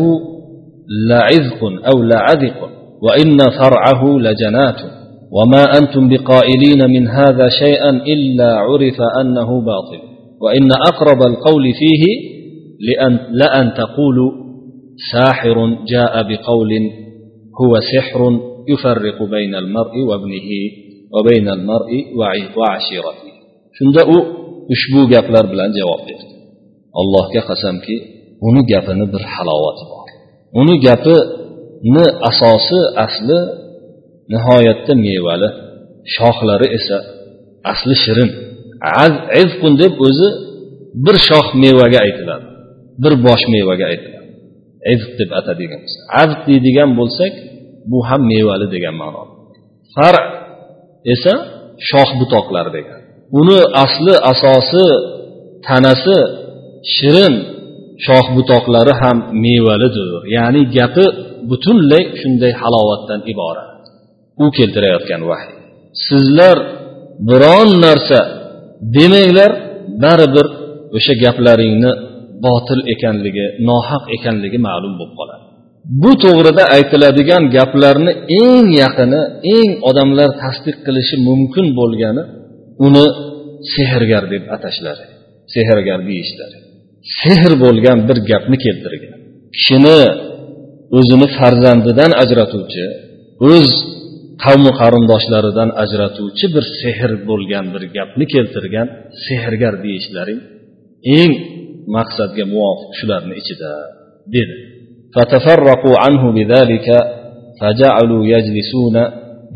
لعذق 1.11 1.61
أو 1.91 1.97
لعذق 2.03 2.59
وإن 3.06 3.38
فرعه 3.60 4.02
لجنات 4.26 4.80
وما 5.36 5.64
أنتم 5.80 6.04
بقائلين 6.10 6.82
من 6.96 7.08
هذا 7.08 7.50
شيئا 7.62 7.90
إلا 7.90 8.50
عرف 8.54 8.98
أنه 9.22 9.50
باطل. 9.62 10.02
وإن 10.44 10.70
أقرب 10.90 11.22
القول 11.32 11.64
فيه 11.80 12.04
لأن, 12.88 13.14
لأن 13.32 13.74
تقولوا 13.74 14.32
ساحر 15.14 15.58
جاء 15.94 16.14
بقول 16.30 16.72
هو 17.62 17.80
سحر 17.94 18.40
يفرق 18.68 19.24
بين 19.24 19.56
المرء 19.56 19.96
وابنه 20.10 20.50
وبين 21.14 21.48
المرء 21.50 21.92
وعشيرته. 22.58 23.34
Shunda 23.78 24.02
u 24.06 24.18
ushbu 24.74 25.02
gaplar 25.14 25.46
bilan 25.52 25.72
javob 25.78 26.02
berdi. 26.08 26.28
Allohga 27.00 27.42
qasamki 27.50 27.96
uni 28.48 28.62
gapini 28.72 29.06
bir 29.14 29.24
halovati 29.34 29.84
bor. 29.92 30.08
Uni 30.62 30.76
ni 31.94 32.06
asosi 32.30 32.80
asli 33.06 33.40
nihoyatda 34.32 34.94
mevali. 35.06 35.50
Shoxlari 36.16 36.68
esa 36.78 36.98
asli 37.72 37.96
shirin. 38.04 38.30
Azqun 39.42 39.74
deb 39.82 39.94
o'zi 40.08 40.30
bir 41.06 41.16
shox 41.28 41.46
mevaga 41.64 42.00
aytiladi. 42.06 42.46
Bir 43.04 43.14
bosh 43.26 43.44
mevaga 43.54 43.86
aytiladi. 43.92 44.30
Izq 44.94 45.10
deb 45.20 45.30
atadigimiz 45.40 45.94
azq 46.22 46.40
deydigan 46.48 46.90
bo'lsak 47.00 47.34
bu 47.92 48.00
ham 48.08 48.22
mevali 48.32 48.68
degan 48.76 48.96
ma'no. 49.02 49.24
Far 49.96 50.16
esa 51.14 51.34
shox 51.90 52.10
butoqlar 52.20 52.68
degan. 52.78 53.00
Uni 53.40 53.60
asli 53.84 54.14
asosi 54.32 54.86
tanasi 55.68 56.18
shirin 56.96 57.36
shox 58.06 58.26
butoqlari 58.38 58.94
ham 59.02 59.18
mevalidir. 59.46 60.10
Ya'ni 60.36 60.62
gapi 60.78 61.06
butunlay 61.50 62.04
shunday 62.22 62.54
halovatdan 62.62 63.22
iborat. 63.34 63.70
U 64.44 64.46
keltirayotgan 64.58 65.22
vahiy. 65.32 65.54
Sizlar 66.08 66.58
biron 67.30 67.70
narsa 67.86 68.20
demanglar 68.96 69.52
baribir 70.04 70.48
o'sha 70.98 71.14
gaplaringni 71.24 71.92
botil 72.46 72.82
ekanligi 72.94 73.46
nohaq 73.70 74.04
ekanligi 74.16 74.60
ma'lum 74.68 74.94
bo'lib 75.00 75.16
qoladi. 75.20 75.44
Bu 76.02 76.12
to'g'rida 76.24 76.64
aytiladigan 76.78 77.44
gaplarni 77.56 78.12
eng 78.44 78.68
yaqini 78.84 79.22
eng 79.58 79.72
odamlar 79.90 80.30
tasdiq 80.44 80.78
qilishi 80.86 81.16
mumkin 81.28 81.66
bo'lgani 81.80 82.24
uni 82.86 83.06
sehrgar 83.76 84.24
deb 84.34 84.44
atashlari 84.56 85.06
sehrgar 85.56 86.00
deyishlari. 86.10 86.58
Sehr 87.20 87.52
bo'lgan 87.64 87.98
bir 88.08 88.18
gapni 88.32 88.58
keltirgan. 88.66 89.20
Kishini 89.56 90.00
o'zini 90.99 91.29
farzandidan 91.39 92.13
ajratuvchi 92.23 92.85
o'z 93.53 93.71
qavmi 94.45 94.73
qarindoshlaridan 94.81 95.71
ajratuvchi 95.83 96.47
bir 96.55 96.65
sehr 96.81 97.11
bo'lgan 97.29 97.67
bir 97.75 97.83
gapni 97.97 98.25
keltirgan 98.35 98.89
sehrgar 99.27 99.75
deyishlaring 99.85 100.41
eng 101.21 101.33
maqsadga 101.97 102.45
muvofiq 102.53 102.91
shularni 102.99 103.35
ichida 103.43 103.73
dedi 104.37 104.57
فتفرقوا 105.15 105.97
عنه 106.05 106.23
بذلك 106.39 106.89
فجعلوا 107.61 108.23
يجلسون 108.35 108.97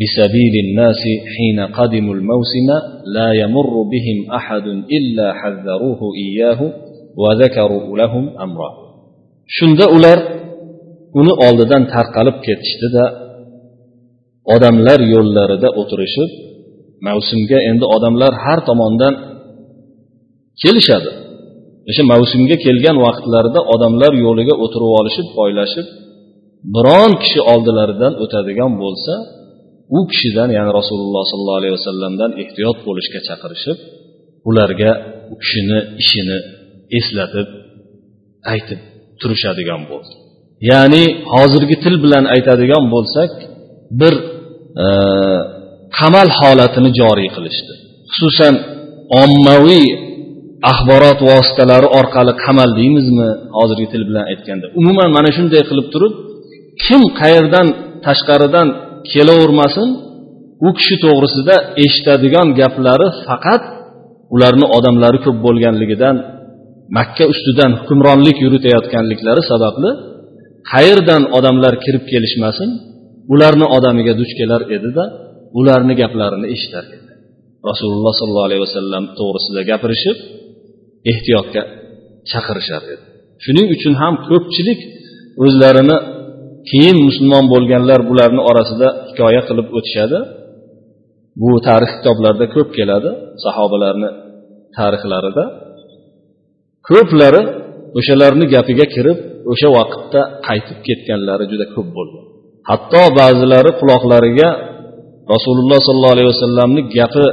بسبيل 0.01 0.55
الناس 0.65 1.03
حين 1.35 1.59
قدموا 1.79 2.15
الموسم 2.15 2.69
لا 3.17 3.29
يمر 3.43 3.75
بهم 3.93 4.19
أحد 4.39 4.67
إلا 4.99 5.27
حذروه 5.41 6.01
إياه 6.25 6.61
وذكروا 7.17 7.99
لهم 7.99 8.25
أمره 8.47 8.73
shunda 9.57 9.87
ular 9.97 10.19
uni 11.20 11.34
oldidan 11.48 11.84
tarqalib 11.94 12.38
ketishdida 12.48 13.06
odamlar 14.56 15.00
yo'llarida 15.14 15.70
o'tirishib 15.82 16.30
mavsumga 17.08 17.60
endi 17.70 17.86
odamlar 17.96 18.34
har 18.44 18.60
tomondan 18.70 19.14
kelishadi. 20.64 21.12
O'sha 21.90 22.04
mavsumga 22.14 22.56
kelgan 22.66 22.98
vaqtlarida 23.06 23.60
odamlar 23.74 24.14
yo'liga 24.26 24.56
o'tirib 24.64 24.92
olishib 25.00 25.28
poylashib 25.38 25.88
biron 26.76 27.12
kishi 27.24 27.42
oldilaridan 27.54 28.14
o'tadigan 28.24 28.72
bo'lsa 28.84 29.14
u 29.98 30.00
kishidan 30.12 30.50
ya'ni 30.58 30.72
rasululloh 30.80 31.24
sollallohu 31.32 31.60
alayhi 31.62 31.76
vasallamdan 31.80 32.32
ehtiyot 32.42 32.78
bo'lishga 32.88 33.20
chaqirishib 33.28 33.78
ularga 34.50 34.92
u 35.34 35.36
kishini 35.44 35.80
ishini 36.04 36.38
eslatib 36.98 37.48
aytib 38.54 38.80
turishadigan 39.20 39.82
bo'ldi. 39.92 40.16
Ya'ni 40.72 41.04
hozirgi 41.34 41.76
til 41.84 41.96
bilan 42.04 42.26
aytadigan 42.36 42.84
bo'lsak 42.94 43.32
bir 44.00 44.14
e, 44.84 44.88
qamal 45.98 46.30
holatini 46.40 46.90
joriy 47.00 47.30
qilishdi. 47.36 47.74
Xususan 48.14 48.54
ommaviy 49.24 49.86
axborot 50.72 51.20
vositalari 51.32 51.88
orqali 52.00 52.34
qamal 52.46 52.70
deymizmi 52.80 53.30
hozirgi 53.58 53.88
til 53.94 54.04
bilan 54.10 54.24
aytganda. 54.32 54.66
Umuman 54.80 55.10
mana 55.18 55.30
shunday 55.38 55.64
qilib 55.70 55.88
turib 55.94 56.14
kim 56.86 57.02
qayerdan 57.20 57.68
tashqaridan 58.06 58.68
kelavermasin 59.12 59.90
u 60.68 60.70
kishi 60.78 60.96
to'g'risida 61.04 61.56
eshitadigan 61.84 62.48
gaplari 62.60 63.08
faqat 63.28 63.64
ularni 64.36 64.68
odamlari 64.78 65.20
ko'p 65.26 65.38
bo'lganligidan 65.46 66.16
makka 66.98 67.24
ustidan 67.34 67.72
hukmronlik 67.80 68.38
yuritayotganliklari 68.46 69.42
sababli 69.52 69.90
qayerdan 70.72 71.24
odamlar 71.38 71.74
kirib 71.84 72.04
kelishmasin 72.12 72.70
ularni 73.34 73.66
odamiga 73.78 74.14
duch 74.20 74.34
kelar 74.40 74.62
edida 74.78 75.04
ularni 75.60 75.94
gaplarini 76.02 76.48
eshitar 76.56 76.86
edi. 76.96 77.12
Rasululloh 77.70 78.14
sollallohu 78.20 78.48
alayhi 78.50 78.64
vasallam 78.68 79.04
to'g'risida 79.20 79.62
gapirishib 79.72 80.18
ehtiyotga 81.12 81.62
chaqirishar 82.32 82.84
edi. 82.94 83.04
Shuning 83.44 83.68
uchun 83.76 83.94
ham 84.02 84.14
ko'pchilik 84.30 84.80
o'zlarini 85.44 85.98
keyin 86.70 86.98
musulmon 87.08 87.46
bo'lganlar 87.54 88.00
bularni 88.10 88.42
orasida 88.50 88.88
hikoya 89.10 89.42
qilib 89.50 89.68
o'tishadi. 89.78 90.20
Bu 91.42 91.50
tarix 91.68 91.92
kitoblarida 91.98 92.46
ko'p 92.56 92.70
keladi 92.78 93.10
sahobalarni 93.44 94.10
tarixlarida. 94.78 95.44
Ko'plari 96.90 97.42
o'shalarni 98.00 98.46
gapiga 98.56 98.86
kirib 98.96 99.18
o'sha 99.53 99.69
vaqtda 99.79 100.21
qaytib 100.47 100.79
ketganlari 100.87 101.45
juda 101.53 101.67
ko'p 101.75 101.89
bo'lgan 101.97 102.25
hatto 102.71 103.03
ba'zilari 103.21 103.71
quloqlariga 103.81 104.49
rasululloh 105.35 105.79
sollallohu 105.87 106.15
alayhi 106.17 106.31
vasallamni 106.35 106.83
gapi 106.97 107.27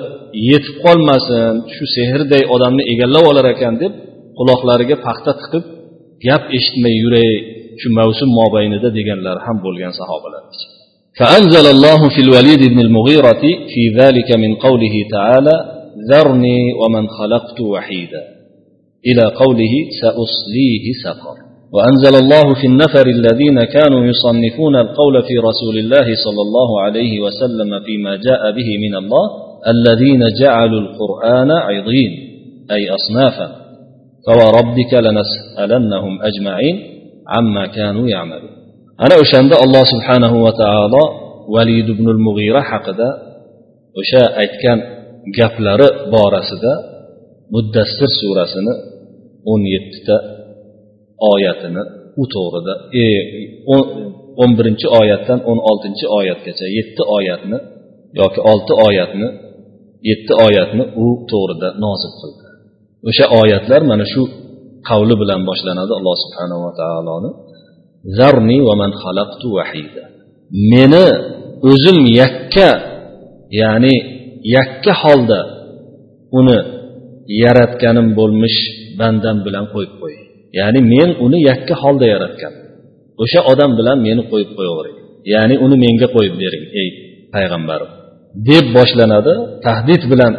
yetib 0.52 0.76
qolmasin 0.86 1.54
shu 1.76 1.86
sehrday 1.96 2.44
odamni 2.56 2.84
egallab 2.94 3.26
olar 3.32 3.46
ekan 3.56 3.74
deb 3.84 3.94
quloqlariga 4.40 4.96
paxta 5.06 5.32
tiqib 5.42 5.64
gap 6.26 6.44
eshitmay 6.58 6.96
yuray 7.04 7.32
shu 7.82 7.88
mavsum 8.00 8.30
mobaynida 8.40 8.90
deganlar 8.98 9.38
ham 9.46 9.58
bo'lgan 9.66 9.94
sahobalar 10.02 10.44
فأنزل 11.20 11.66
الله 11.76 12.02
في 12.16 12.22
الوليد 12.26 12.62
بن 12.74 12.80
المغيرة 12.88 13.44
في 13.72 13.84
ذلك 14.00 14.30
من 14.44 14.52
قوله 14.66 14.96
تعالى 15.16 15.56
ذرني 16.10 16.60
ومن 16.82 17.04
خلقت 17.18 17.62
وحيدا 17.62 18.24
إلى 19.10 19.26
قوله 19.42 19.74
سأصليه 20.02 20.86
سقر 21.04 21.43
وأنزل 21.75 22.15
الله 22.23 22.55
في 22.61 22.67
النفر 22.67 23.07
الذين 23.07 23.59
كانوا 23.77 24.03
يصنفون 24.11 24.77
القول 24.77 25.23
في 25.29 25.35
رسول 25.49 25.77
الله 25.79 26.07
صلى 26.25 26.43
الله 26.47 26.71
عليه 26.85 27.21
وسلم 27.21 27.71
فيما 27.87 28.17
جاء 28.17 28.43
به 28.57 28.69
من 28.85 28.95
الله 29.03 29.25
الذين 29.75 30.23
جعلوا 30.41 30.81
القرآن 30.81 31.51
عضين 31.51 32.13
أي 32.71 32.83
أصنافا. 32.99 33.49
فوربك 34.27 34.93
لنسألنهم 35.07 36.23
أجمعين 36.23 36.77
عما 37.29 37.67
كانوا 37.67 38.09
يعملون. 38.09 38.51
أنا 39.01 39.15
أشهد 39.23 39.53
الله 39.65 39.85
سبحانه 39.95 40.43
وتعالى 40.43 41.03
وليد 41.49 41.91
بن 41.91 42.09
المغيرة 42.09 42.61
حقدا 42.61 43.35
o'sha 44.01 44.23
aytgan 44.43 44.79
gaplari 45.39 45.89
borasida 46.13 46.73
muddassir 47.55 48.11
surasini 48.21 48.75
o'n 49.53 49.63
yettita 49.75 50.17
oyatini 51.33 51.83
u 52.23 52.25
to'g'rida 52.35 52.75
e, 53.03 53.05
o'n 54.43 54.51
birinchi 54.59 54.87
oyatdan 55.01 55.39
o'n 55.51 55.59
oltinchi 55.71 56.07
oyatgacha 56.19 56.67
yetti 56.79 57.03
oyatni 57.17 57.59
yoki 58.21 58.41
olti 58.53 58.73
oyatni 58.87 59.29
yetti 60.11 60.33
oyatni 60.47 60.85
u 61.05 61.07
to'g'rida 61.31 61.69
nozil 61.85 62.13
qildi. 62.21 62.45
O'sha 63.09 63.27
oyatlar 63.41 63.81
mana 63.91 64.05
shu 64.13 64.23
qavli 64.89 65.15
bilan 65.23 65.41
boshlanadi 65.49 65.93
alloh 65.99 66.17
subhanava 66.25 66.71
taoloni. 66.81 67.31
Zarni 68.19 68.59
va 68.69 68.75
man 68.83 68.93
xalaqtu 69.03 69.47
vahida. 69.59 70.05
Meni 70.73 71.07
o'zim 71.71 71.99
yakka 72.21 72.71
ya'ni 73.61 73.95
yakka 74.57 74.93
holda 75.03 75.41
uni 76.39 76.59
yaratganim 77.43 78.09
bo'lmish 78.19 78.59
bandam 79.01 79.37
bilan 79.47 79.65
qo'yib 79.75 79.95
qo'ying. 80.03 80.25
Ya'ni 80.59 80.81
men 80.93 81.11
uni 81.25 81.39
yakka 81.51 81.75
holda 81.83 82.07
yaratgan. 82.15 82.53
O'sha 83.23 83.41
odam 83.53 83.71
bilan 83.79 83.99
meni 84.07 84.23
qo'yib 84.31 84.51
qo'yavering. 84.59 84.97
Ya'ni 85.35 85.55
uni 85.65 85.77
menga 85.85 86.09
qo'yib 86.15 86.35
bering 86.43 86.65
ey 86.81 86.89
payg'ambarim 87.35 87.91
deb 88.49 88.65
boshlanadi 88.77 89.33
tahdid 89.67 90.03
bilan 90.13 90.33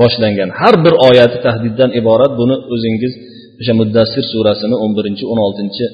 boshlangan 0.00 0.50
har 0.60 0.74
bir 0.84 0.94
oyati 1.08 1.38
tahdiddan 1.46 1.90
iborat. 2.00 2.32
Buni 2.40 2.56
o'zingiz 2.74 3.12
o'sha 3.60 3.72
muddassir 3.80 4.24
surasini 4.32 4.76
o'n 4.84 4.92
birinchi 4.98 5.24
o'n 5.32 5.40
oltinchi 5.46 5.84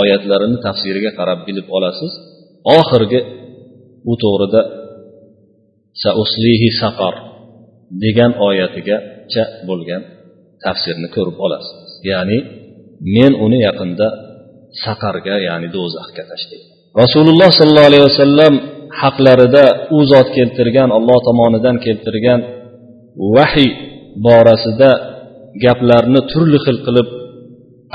oyatlarini 0.00 0.58
tafsiriga 0.66 1.10
qarab 1.18 1.40
bilib 1.48 1.66
olasiz. 1.76 2.12
Oxirgi 2.78 3.20
u 4.10 4.12
to'g'rida 4.22 4.62
sauslihi 6.04 6.68
saqar 6.82 7.14
degan 8.04 8.32
oyatigacha 8.48 9.44
bo'lgan 9.68 10.02
tafsirni 10.64 11.08
ko'rib 11.16 11.38
olasiz. 11.46 11.78
Ya'ni 12.10 12.38
men 13.16 13.32
uni 13.44 13.58
yaqinda 13.68 14.08
saqarga 14.84 15.36
ya'ni 15.48 15.68
do'zaxga 15.76 16.22
tashlayman 16.30 16.70
rasululloh 17.02 17.50
sollallohu 17.58 17.90
alayhi 17.90 18.06
vasallam 18.10 18.54
haqlarida 19.00 19.64
u 19.96 19.98
zot 20.12 20.28
keltirgan 20.36 20.88
olloh 20.98 21.18
tomonidan 21.28 21.76
keltirgan 21.86 22.40
vahiy 23.36 23.70
borasida 24.26 24.90
gaplarni 25.64 26.20
turli 26.32 26.58
xil 26.66 26.78
qilib 26.86 27.08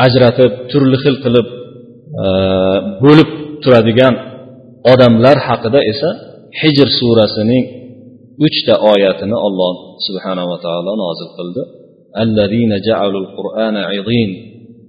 ajratib 0.05 0.51
turli 0.71 0.97
xil 1.03 1.15
qilib 1.23 1.47
e, 2.21 2.25
bo'lib 3.03 3.29
turadigan 3.63 4.13
odamlar 4.91 5.37
haqida 5.47 5.79
esa 5.91 6.09
hijr 6.61 6.87
surasining 6.99 7.65
uchta 8.47 8.73
oyatini 8.91 9.37
olloh 9.47 9.73
subhanava 10.07 10.55
taolo 10.65 10.91
nozil 11.03 11.29
qildi. 11.37 11.61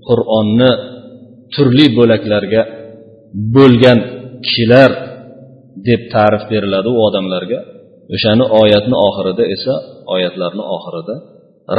Qur'onni 0.08 0.70
turli 1.54 1.86
bo'laklarga 1.98 2.62
bo'lgan 3.56 3.98
kishilar 4.44 4.90
deb 5.88 6.00
ta'rif 6.14 6.42
beriladi 6.52 6.88
u 6.96 6.98
odamlarga. 7.08 7.60
O'shani 8.14 8.44
oyatni 8.62 8.96
oxirida 9.08 9.44
esa 9.54 9.74
oyatlarni 10.14 10.64
oxirida 10.76 11.14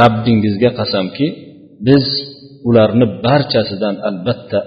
rabbingizga 0.02 0.70
qasamki 0.80 1.28
biz 1.88 2.06
ularni 2.70 3.06
barchasidan 3.26 3.96
albatta 4.10 4.60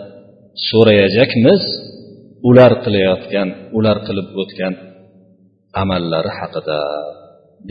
so'rayajakmiz 0.68 1.62
ular 2.48 2.72
qilayotgan 2.84 3.48
ular 3.78 3.96
qilib 4.06 4.28
o'tgan 4.42 4.74
amallari 5.82 6.30
haqida 6.38 6.78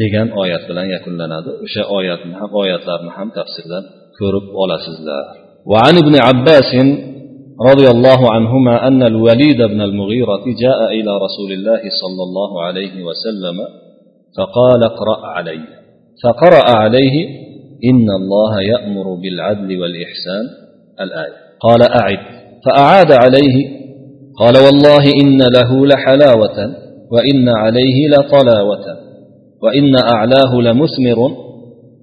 degan 0.02 0.28
oyat 0.42 0.64
bilan 0.70 0.88
yakunlanadi. 0.96 1.52
O'sha 1.66 1.84
oyatni 1.98 2.34
ham 2.42 2.52
oyatlarni 2.62 3.12
ham 3.18 3.30
tafsirdan 3.38 3.84
ko'rib 4.18 4.46
olasizlar. 4.62 5.26
وعن 5.66 5.98
ابن 5.98 6.16
عباس 6.16 6.72
رضي 7.70 7.88
الله 7.88 8.32
عنهما 8.32 8.88
أن 8.88 9.04
الوليد 9.04 9.58
بن 9.58 9.82
المغيرة 9.82 10.44
جاء 10.62 10.86
إلى 10.92 11.12
رسول 11.26 11.52
الله 11.52 11.82
صلى 12.02 12.24
الله 12.24 12.64
عليه 12.64 13.04
وسلم 13.04 13.58
فقال 14.38 14.84
اقرأ 14.84 15.28
علي. 15.28 15.60
فقرأ 16.24 16.78
عليه 16.78 17.28
إن 17.86 18.08
الله 18.22 18.62
يأمر 18.62 19.16
بالعدل 19.16 19.82
والإحسان 19.82 20.46
الآية. 21.02 21.34
قال 21.62 21.82
أعد. 21.82 22.20
فأعاد 22.66 23.12
عليه. 23.12 23.82
قال 24.40 24.54
والله 24.66 25.04
إن 25.24 25.38
له 25.38 25.86
لحلاوة 25.86 26.76
وإن 27.12 27.50
عليه 27.50 28.08
لطلاوة 28.10 28.86
وإن 29.64 29.96
أعلاه 30.16 30.62
لمثمر 30.62 31.20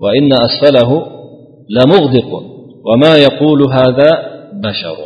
وإن 0.01 0.33
أسفله 0.33 1.07
لمغدق. 1.71 2.58
وما 2.88 3.13
يقول 3.27 3.60
هذا 3.79 4.10
بشر 4.67 4.97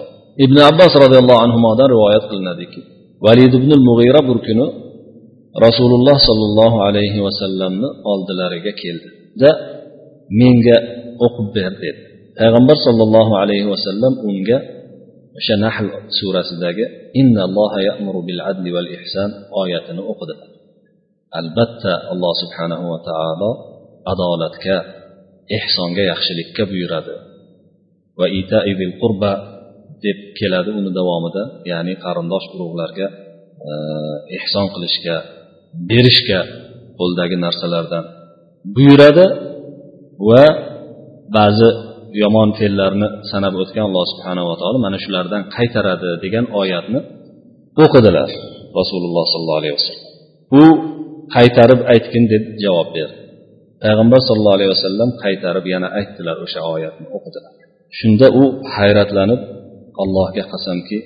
ابن 0.45 0.57
عباس 0.67 0.93
رضي 1.05 1.17
الله 1.23 1.37
عنهما 1.41 1.69
رواية 1.95 2.21
قلنا 2.31 2.51
ذيك 2.59 2.75
وليد 3.25 3.53
بن 3.55 3.71
المغيرة 3.79 4.19
بركنه 4.27 4.67
rasululloh 5.65 6.17
sollallohu 6.21 6.77
alayhi 6.87 7.17
vasallamni 7.27 7.89
oldilariga 8.11 8.71
keldi 8.81 9.09
da 9.41 9.51
menga 10.39 10.77
o'qib 11.25 11.47
ber 11.57 11.71
dedi 11.83 12.01
payg'ambar 12.37 12.77
sollallohu 12.87 13.33
alayhi 13.43 13.67
vasallam 13.73 14.13
unga 14.29 14.57
o'sha 15.39 15.55
nahl 15.65 15.87
surasidagi 16.19 16.85
bil 18.27 18.41
adli 18.51 18.69
val 18.77 18.89
ihson 18.97 19.29
oyatini 19.61 20.01
o'qidi 20.11 20.35
albatta 21.39 21.93
alloh 22.13 22.33
subhanahu 22.43 22.85
va 22.93 22.99
taolo 23.09 23.51
adolatga 24.11 24.77
ehsonga 25.57 26.03
yaxshilikka 26.11 26.63
buyuradi 26.71 27.13
Va 28.18 28.26
itaidil 28.40 28.92
qurba 29.02 29.32
deb 30.04 30.18
keladi 30.38 30.70
uni 30.78 30.90
davomida 30.98 31.42
ya'ni 31.70 31.94
qarindosh 32.04 32.46
urug'larga 32.54 33.06
e, 33.68 33.72
ehson 34.38 34.66
qilishga 34.74 35.16
berishga 35.90 36.40
qo'ldagi 36.98 37.36
narsalardan 37.46 38.04
buyuradi 38.76 39.26
va 40.28 40.44
ba'zi 41.36 41.68
yomon 42.22 42.48
fe'llarni 42.58 43.08
sanab 43.30 43.54
o'tgan 43.62 43.84
alloh 43.88 44.04
subhanava 44.12 44.54
taolo 44.60 44.78
mana 44.86 44.98
shulardan 45.04 45.42
qaytaradi 45.56 46.10
degan 46.24 46.44
oyatni 46.60 47.00
o'qidilar 47.84 48.30
rasululloh 48.78 49.24
sollallohu 49.32 49.60
alayhi 49.62 49.76
vasallam. 49.78 50.06
U 50.62 50.64
qaytarib 51.36 51.80
aytgin 51.92 52.24
deb 52.32 52.44
javob 52.64 52.88
berdi. 52.96 53.18
Payg'ambar 53.82 54.20
sollallohu 54.28 54.56
alayhi 54.58 54.72
vasallam 54.76 55.10
qaytarib 55.24 55.64
yana 55.74 55.88
aytdilar 55.98 56.36
o'sha 56.44 56.60
oyatni 56.74 57.06
o'qidilar. 57.16 57.52
Shunda 57.98 58.26
u 58.40 58.42
hayratlanib 58.74 59.40
allohga 60.02 60.44
qasamki 60.52 60.98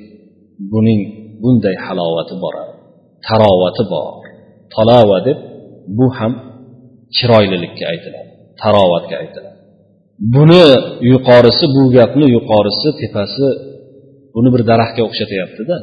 buning 0.73 1.01
bunday 1.43 1.77
halovati 1.87 2.35
bor 2.43 2.55
tarovati 3.29 3.85
bor. 3.93 4.23
Talova 4.75 5.19
deb 5.27 5.39
bu 5.99 6.07
ham 6.19 6.33
chiroylilikka 7.17 7.85
aytiladi 7.93 8.31
tarovatga 8.63 9.15
aytiladi. 9.23 9.57
Buni 10.35 10.63
yuqorisi 11.13 11.65
bu 11.75 11.83
gapni 11.97 12.27
yuqorisi 12.37 12.89
tepasi 13.01 13.47
buni 14.35 14.49
bir 14.55 14.63
daraxtga 14.71 15.03
o'xshatyaptida 15.09 15.77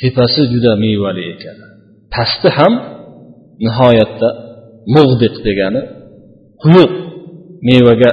tepasi 0.00 0.40
juda 0.52 0.72
mevali 0.84 1.22
ekan. 1.32 1.56
Pasti 2.14 2.48
ham 2.58 2.72
nihoyatda 3.64 4.28
mug'diq 4.94 5.34
degani 5.46 5.82
quyuq 6.62 6.92
mevaga 7.68 8.10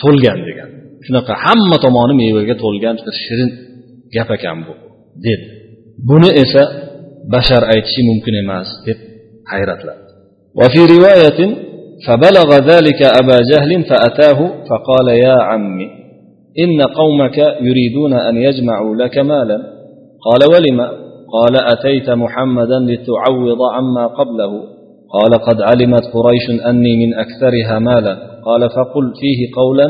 to'lgan 0.00 0.38
degani. 0.48 0.53
shunaqa 1.05 1.33
hamma 1.43 1.77
tomoni 1.85 2.13
mevaga 2.21 2.55
to'lgan 2.63 2.95
bir 3.05 3.15
shirin 3.25 3.49
gap 4.15 4.29
ekan 4.37 4.57
bu 4.67 4.73
dedi 5.25 5.45
buni 6.09 6.29
esa 6.43 6.63
bashar 7.33 7.63
aytishi 7.73 8.01
mumkin 8.09 8.33
emas 8.43 8.69
deb 8.87 8.97
hayratlandi 9.51 10.09
وفي 10.59 10.81
رواية 10.95 11.39
فبلغ 12.07 12.49
ذلك 12.71 13.01
أبا 13.21 13.37
جهل 13.51 13.71
فأتاه 13.89 14.39
فقال 14.69 15.07
يا 15.25 15.37
عمي 15.49 15.87
إن 16.63 16.81
قومك 16.99 17.37
يريدون 17.67 18.13
أن 18.13 18.35
يجمعوا 18.47 18.95
لك 18.95 19.15
مالا 19.31 19.57
قال 20.25 20.41
ولم 20.53 20.79
قال 21.35 21.55
أتيت 21.73 22.09
محمدا 22.23 22.79
لتعوض 22.79 23.61
عما 23.75 24.07
قبله 24.07 24.53
قال 25.15 25.33
قد 25.47 25.61
علمت 25.61 26.05
قريش 26.15 26.45
أني 26.69 26.93
من 27.01 27.13
أكثرها 27.23 27.79
مالا 27.79 28.13
قال 28.47 28.61
فقل 28.69 29.05
فيه 29.21 29.39
قولا 29.59 29.87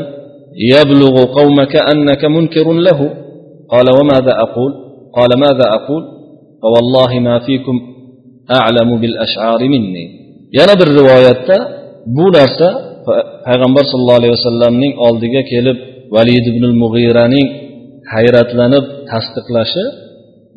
يبلغ 0.74 1.14
قومك 1.38 1.74
أنك 1.92 2.22
منكر 2.24 2.72
له 2.72 3.00
قال 3.72 3.86
وماذا 3.98 4.32
أقول 4.46 4.72
قال 5.16 5.30
ماذا 5.44 5.66
أقول 5.78 6.02
فوالله 6.62 7.20
ما 7.20 7.38
فيكم 7.46 7.76
أعلم 8.58 9.00
بالأشعار 9.00 9.60
مني 9.68 10.20
yana 10.58 10.74
bir 10.80 10.88
rivoyatda 10.98 11.56
bu 12.16 12.26
narsa 12.36 12.68
payg'ambar 13.46 13.84
sallallohu 13.90 14.20
alayhi 14.20 14.34
vasallamning 14.38 14.92
oldiga 15.06 15.42
kelib 15.52 15.78
valid 16.14 16.44
ibn 16.52 16.64
mug'iraning 16.82 17.46
hayratlanib 18.12 18.84
tasdiqlashi 19.10 19.84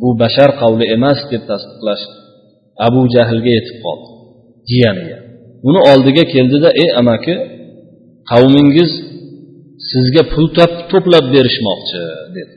bu 0.02 0.10
bashar 0.22 0.50
qavli 0.62 0.86
emas 0.96 1.20
deb 1.32 1.42
tasdiqlash 1.52 2.04
abu 2.88 3.02
jahlga 3.16 3.52
yetib 3.58 3.78
qoldi 3.86 4.08
jiyaniga 4.70 5.18
uni 5.68 5.80
oldiga 5.92 6.24
keldida 6.34 6.70
ey 6.84 6.90
amaki 7.02 7.36
qavmingiz 8.32 8.92
sizga 9.91 10.23
pul 10.33 10.47
to'plab 10.91 11.25
berishmoqchi 11.35 12.03
dedi. 12.37 12.55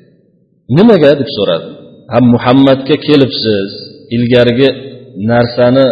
Nimaga 0.77 1.11
deb 1.19 1.29
so'radi. 1.37 1.67
Ha 2.11 2.17
muhammadga 2.33 2.95
kelibsiz 3.07 3.69
ilgarigi 4.15 4.69
narsani 5.31 5.87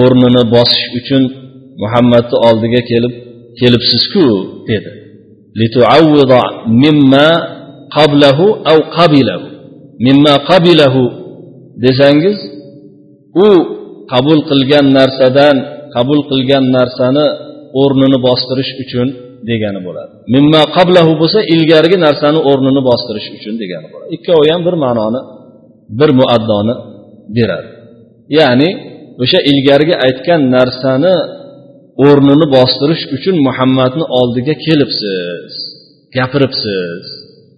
o'rnini 0.00 0.42
bosish 0.54 0.84
uchun 0.98 1.22
muhammadni 1.82 2.36
oldiga 2.48 2.80
kelib 2.90 3.14
kelibsizku 3.60 4.26
dedi. 4.70 4.90
Mimma 6.84 7.28
qablahu 7.96 8.46
aw 8.70 8.78
qabilahu. 8.96 9.46
Mimma 10.06 10.34
qabilahu 10.50 11.02
desangiz 11.84 12.38
u 13.46 13.48
qabul 14.12 14.40
qilgan 14.50 14.86
narsadan 14.98 15.56
qabul 15.94 16.20
qilgan 16.30 16.64
narsani 16.76 17.26
o'rnini 17.82 18.18
bostirish 18.26 18.72
uchun 18.84 19.08
degani 19.48 19.80
bo'ladi. 19.86 20.12
Mimma 20.34 20.62
qablahu 20.76 21.12
bo'lsa 21.20 21.38
ilgarigi 21.54 21.98
narsani 22.06 22.40
o'rnini 22.50 22.80
bostirish 22.88 23.28
uchun 23.36 23.54
degani 23.62 23.86
bo'ladi. 23.92 24.08
Ikkovi 24.16 24.46
ham 24.52 24.62
bir 24.66 24.74
ma'noni 24.84 25.20
bir 25.98 26.10
muaddoni 26.20 26.74
beradi. 27.36 27.68
Ya'ni 28.38 28.70
o'sha 29.22 29.38
ilgarigi 29.50 29.94
aytgan 30.06 30.40
narsani 30.56 31.14
o'rnini 32.06 32.46
bostirish 32.56 33.02
uchun 33.16 33.36
muhammadni 33.46 34.04
oldiga 34.18 34.54
kelibsiz 34.66 35.52
gapiribsiz 36.16 37.04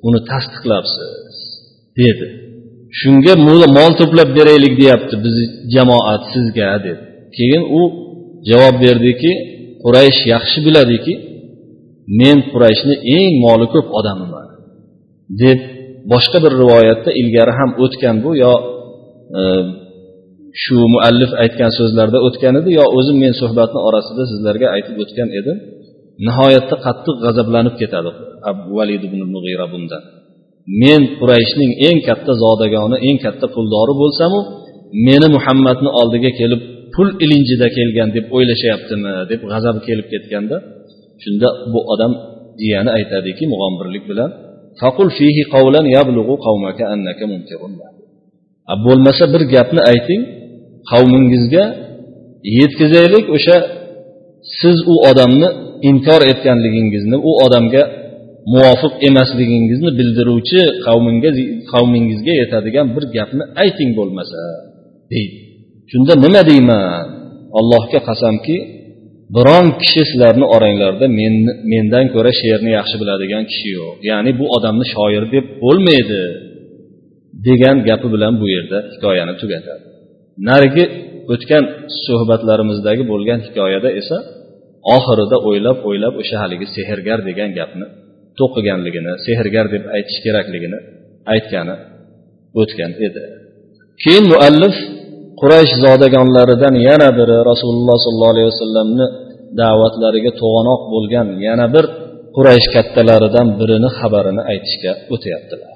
uni 0.07 0.21
tasdiqlabsiz 0.31 1.37
dedi. 2.01 2.27
Shunga 3.01 3.35
mol 3.79 3.93
to'plab 4.01 4.29
beraylik 4.39 4.75
deyapti 4.83 5.15
biz 5.25 5.37
jamoat 5.75 6.23
sizga 6.33 6.71
dedi. 6.87 7.03
Keyin 7.37 7.63
u 7.79 7.83
javob 8.51 8.77
berdiki 8.85 9.33
quraysh 9.85 10.21
yaxshi 10.35 10.59
biladiki 10.67 11.13
men 12.21 12.39
qurayshni 12.51 12.95
eng 13.17 13.33
moli 13.45 13.67
ko'p 13.75 13.89
odamiman 13.99 14.47
deb 15.43 15.59
boshqa 16.13 16.39
bir 16.45 16.53
rivoyatda 16.63 17.11
ilgari 17.21 17.53
ham 17.59 17.71
o'tgan 17.85 18.17
bu 18.25 18.31
yo 18.45 18.53
e, 19.39 19.43
shu 20.63 20.77
e, 20.85 20.89
muallif 20.95 21.31
aytgan 21.43 21.71
so'zlarda 21.79 22.19
o'tgan 22.27 22.55
edi 22.61 22.71
yo 22.79 22.85
o'zim 22.99 23.17
men 23.25 23.33
suhbatni 23.41 23.81
orasida 23.89 24.23
sizlarga 24.33 24.67
aytib 24.77 24.97
o'tgan 25.03 25.29
edim. 25.41 25.57
Nihoyatda 26.27 26.77
qattiq 26.87 27.17
g'azablanib 27.25 27.75
ketadi 27.81 28.11
valid 28.79 29.03
ibn 29.09 29.21
mug'ira 29.35 29.67
bundan. 29.75 30.03
Men 30.83 31.01
qurayshning 31.19 31.73
eng 31.89 31.99
katta 32.09 32.33
zodagoni 32.43 32.97
eng 33.09 33.19
katta 33.25 33.47
puldori 33.55 33.95
bo'lsamu 34.03 34.41
meni 35.09 35.29
muhammadni 35.37 35.91
oldiga 36.01 36.31
kelib 36.41 36.61
pul 36.95 37.09
ilinjida 37.25 37.69
kelgan 37.77 38.09
deb 38.17 38.27
o'ylashyaptimi 38.37 39.13
deb 39.31 39.41
g'azabi 39.51 39.81
kelib 39.89 40.07
ketganda 40.13 40.57
shunda 41.23 41.49
bu 41.73 41.81
odam 41.93 42.13
jiyani 42.63 42.91
aytadiki 42.99 43.45
mug'ombirlik 43.53 44.05
bilan 44.11 44.31
faqul 44.81 45.09
fihi 45.19 45.43
qawlan 45.55 45.87
yablughu 45.97 46.35
qawmaka 46.47 46.85
annaka 46.95 47.25
munkirun 47.33 47.73
bo'lmasa 48.87 49.25
bir 49.33 49.43
gapni 49.55 49.81
ayting 49.93 50.23
qavmingizga 50.91 51.65
yetkazaylik 52.59 53.27
o'sha 53.37 53.57
siz 54.61 54.77
u 54.93 54.95
odamni 55.11 55.49
inkor 55.91 56.21
etganligingizni 56.33 57.17
u 57.29 57.31
odamga 57.45 57.83
muvofiq 58.53 58.93
emasligingizni 59.09 59.91
bildiruvchi 59.99 60.61
qavmingizga 61.73 62.33
yetadigan 62.43 62.87
bir 62.97 63.05
gapni 63.17 63.45
ayting 63.63 63.91
bo'lmasa 63.99 64.41
deydi. 65.13 65.37
Shunda 65.91 66.13
nima 66.25 66.43
deyman? 66.51 67.05
Allohga 67.59 67.99
qasamki 68.09 68.57
biron 69.35 69.67
kishi 69.83 70.03
sizlarni 70.11 70.47
oranglarda 70.57 71.07
mendan 71.73 72.07
ko'ra 72.15 72.33
she'rni 72.41 72.71
yaxshi 72.79 72.97
biladigan 73.03 73.45
kishi 73.51 73.69
yo'q. 73.79 73.95
Ya'ni 74.11 74.31
bu 74.41 74.45
odamni 74.57 74.87
shoir 74.95 75.25
deb 75.35 75.45
bo'lmaydi 75.63 76.23
degan 77.49 77.77
gapi 77.89 78.07
bilan 78.15 78.35
bu 78.41 78.47
yerda 78.55 78.79
hikoyani 78.95 79.35
tugatadi. 79.43 79.85
Narigi 80.49 80.85
o'tgan 81.33 81.65
suhbatlarimizdagi 82.05 83.03
bo'lgan 83.13 83.41
hikoyada 83.47 83.91
esa 84.01 84.17
oxirida 84.97 85.37
o'ylab 85.49 85.79
o'ylab 85.89 86.15
o'sha 86.23 86.37
haligi 86.43 86.67
sehrgar 86.77 87.19
degan 87.29 87.51
gapni 87.59 87.87
to'qiganligini 88.39 89.13
sehrgar 89.27 89.67
deb 89.75 89.85
aytish 89.97 90.19
kerakligini 90.27 90.79
aytgani 91.33 91.77
o'tgan 92.61 92.93
edi. 93.07 93.23
Keyin 94.03 94.25
muallif 94.33 94.77
quraysh 95.41 95.75
zodagonlaridan 95.85 96.75
yana 96.89 97.09
biri 97.19 97.37
rasululloh 97.51 97.97
sollallohu 98.05 98.33
alayhi 98.35 98.51
vasallamni 98.53 99.07
da'vatlariga 99.61 100.33
to'g'anoq 100.41 100.81
bo'lgan 100.95 101.27
yana 101.47 101.67
bir 101.75 101.85
quraysh 102.37 102.67
kattalaridan 102.75 103.49
birini 103.61 103.91
xabarini 103.99 104.43
aytishga 104.53 104.93
o'tyaptilar. 105.15 105.75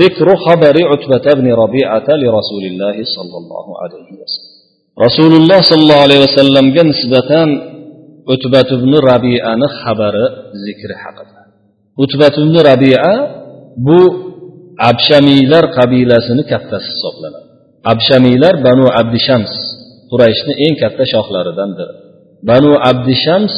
Zikru 0.00 0.34
xabari 0.44 0.82
ibn 1.34 1.46
robiata 1.62 2.14
li 2.22 2.28
rasulillahi 2.38 3.02
sollallohu 3.16 3.72
alayhi 3.82 4.14
vasallam. 4.22 4.56
Rasululloh 5.06 5.60
sollallohu 5.70 6.04
alayhi 6.06 6.22
vasallamga 6.28 6.82
nisbatan 6.90 7.48
utbat 8.34 8.68
ibn 8.78 8.92
rabiani 9.10 9.66
xabari 9.80 10.24
zikri 10.64 10.94
haqida. 11.02 11.40
Utbat 12.04 12.34
ibn 12.42 12.54
rabia 12.70 13.06
bu 13.86 14.00
abshamiylar 14.90 15.64
qabilasini 15.78 16.42
kattasi 16.50 16.88
hisoblanadi. 16.94 17.47
Abshamiylar 17.92 18.54
banu 18.66 18.86
abdishams 19.00 19.52
qurayshni 20.10 20.52
eng 20.64 20.74
katta 20.82 21.04
shohlaridandir 21.12 21.88
banu 22.50 22.72
abdishams 22.90 23.54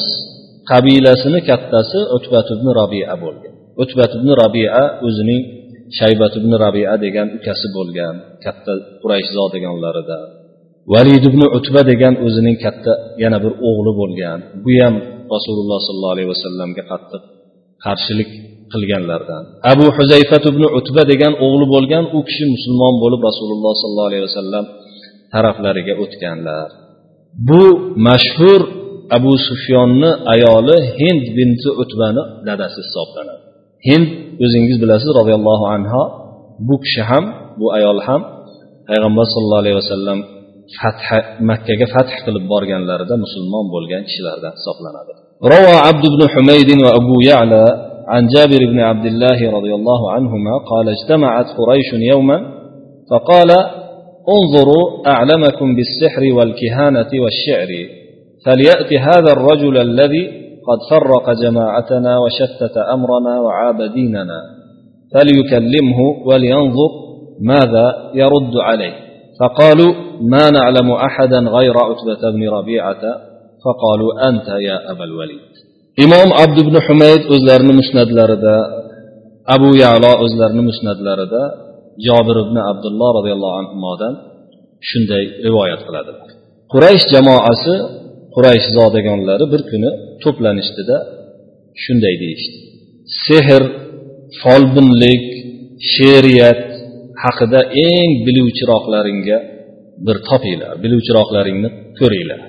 qabilasini 0.70 1.40
kattasi 1.50 2.00
utbat 2.16 2.46
ibn 2.54 2.66
robia 2.78 3.14
bo'lgan. 3.24 3.54
Utbat 3.82 4.10
ibn 4.18 4.28
robia 4.40 4.82
o'zining 5.06 5.42
shaybat 5.98 6.32
ibn 6.40 6.52
rabia 6.64 6.92
degan 7.04 7.28
ukasi 7.38 7.66
bo'lgan 7.76 8.14
katta 8.44 8.72
quraysh 9.02 9.30
zodagonlaridan 9.36 10.24
valid 10.94 11.22
ibn 11.30 11.42
utba 11.58 11.80
degan 11.90 12.14
o'zining 12.26 12.56
katta 12.64 12.92
yana 13.22 13.38
bir 13.44 13.52
o'g'li 13.68 13.92
bo'lgan. 14.00 14.38
Bu 14.64 14.72
ham 14.82 14.94
rasululloh 15.34 15.78
sollallohu 15.86 16.14
alayhi 16.16 16.30
vasallamga 16.34 16.82
qattiq 16.92 17.22
qarshilik 17.84 18.30
qilganlardan 18.73 19.43
abu 19.73 19.85
huzayfat 19.97 20.43
ibn 20.51 20.63
utba 20.79 21.01
degan 21.11 21.33
o'g'li 21.45 21.65
bo'lgan 21.75 22.03
u 22.17 22.19
kishi 22.27 22.45
musulmon 22.55 22.93
bo'lib 23.03 23.21
rasululloh 23.29 23.73
sollallohu 23.81 24.09
alayhi 24.11 24.25
vasallam 24.29 24.65
taraflariga 25.33 25.93
o'tganlar 26.03 26.67
bu 27.49 27.63
mashhur 28.07 28.61
abu 29.17 29.31
sufyonni 29.47 30.11
ayoli 30.33 30.77
hind 30.99 31.23
binti 31.37 31.69
utbani 31.81 32.21
dadasi 32.47 32.79
hisoblanadi 32.85 33.43
hind 33.87 34.07
o'zingiz 34.45 34.77
bilasiz 34.83 35.09
roziyallohu 35.19 35.65
anhu 35.75 36.01
bu 36.67 36.75
kishi 36.83 37.01
ham 37.09 37.25
bu 37.59 37.67
ayol 37.77 37.99
ham 38.07 38.21
payg'ambar 38.89 39.25
sallallohu 39.33 39.63
alayhi 39.63 39.77
vasallam 39.83 40.19
fath 40.77 41.05
makkaga 41.49 41.85
fath 41.93 42.11
qilib 42.25 42.45
borganlarida 42.53 43.15
musulmon 43.25 43.65
bo'lgan 43.75 44.01
kishilardan 44.07 44.53
hisoblanadi 44.59 45.13
روى 45.55 45.75
عبد 45.87 46.05
بن 46.13 46.21
حميد 46.33 46.69
وأبو 46.83 47.15
يعلى 47.31 47.63
عن 48.10 48.26
جابر 48.34 48.72
بن 48.72 48.80
عبد 48.80 49.06
الله 49.06 49.50
رضي 49.50 49.74
الله 49.74 50.12
عنهما 50.12 50.50
قال 50.70 50.86
اجتمعت 50.88 51.46
قريش 51.58 51.92
يوما 52.12 52.38
فقال 53.10 53.50
انظروا 54.36 54.84
أعلمكم 55.06 55.76
بالسحر 55.76 56.22
والكهانة 56.32 57.10
والشعر 57.22 57.68
فليأت 58.46 58.92
هذا 58.92 59.32
الرجل 59.32 59.78
الذي 59.78 60.26
قد 60.68 60.78
فرق 60.90 61.30
جماعتنا 61.42 62.18
وشتت 62.18 62.76
أمرنا 62.94 63.40
وعاب 63.40 63.82
ديننا 63.82 64.40
فليكلمه 65.14 65.98
ولينظر 66.26 66.90
ماذا 67.40 68.10
يرد 68.14 68.56
عليه. 68.56 68.94
فقالوا 69.40 69.94
ما 70.20 70.50
نعلم 70.50 70.90
أحدا 70.90 71.38
غير 71.38 71.74
عتبة 71.78 72.30
بن 72.34 72.48
ربيعة 72.48 73.00
فقالوا 73.64 74.28
أنت 74.28 74.48
يا 74.48 74.90
أبا 74.90 75.04
الوليد. 75.04 75.49
Imom 76.04 76.28
abd 76.44 76.56
ibn 76.64 76.76
humayd 76.86 77.22
o'zlarini 77.34 77.74
musnadlarida 77.80 78.56
abu 79.54 79.70
yalo 79.84 80.12
o'zlarini 80.24 80.62
musnadlarida 80.70 81.42
jobir 82.06 82.36
ibn 82.44 82.56
abdulloh 82.70 83.10
roziyallohu 83.18 83.56
anhudan 83.62 84.14
shunday 84.88 85.24
rivoyat 85.46 85.80
qiladilar 85.86 86.28
quraysh 86.72 87.06
jamoasi 87.14 87.74
quraysh 88.34 88.66
zodagonlari 88.76 89.44
bir 89.52 89.62
kuni 89.70 89.90
to'planishdida 90.22 90.96
shunday 91.84 92.14
deyishdi. 92.22 92.58
Sehr 93.26 93.62
folbinlik 94.42 95.24
she'riyat 95.92 96.62
haqida 97.24 97.60
eng 97.88 98.10
biluvchiroqlaringga 98.26 99.38
bir 100.06 100.16
topinglar 100.28 100.74
biluvchiroqlaringni 100.84 101.68
ko'ringlar. 101.98 102.40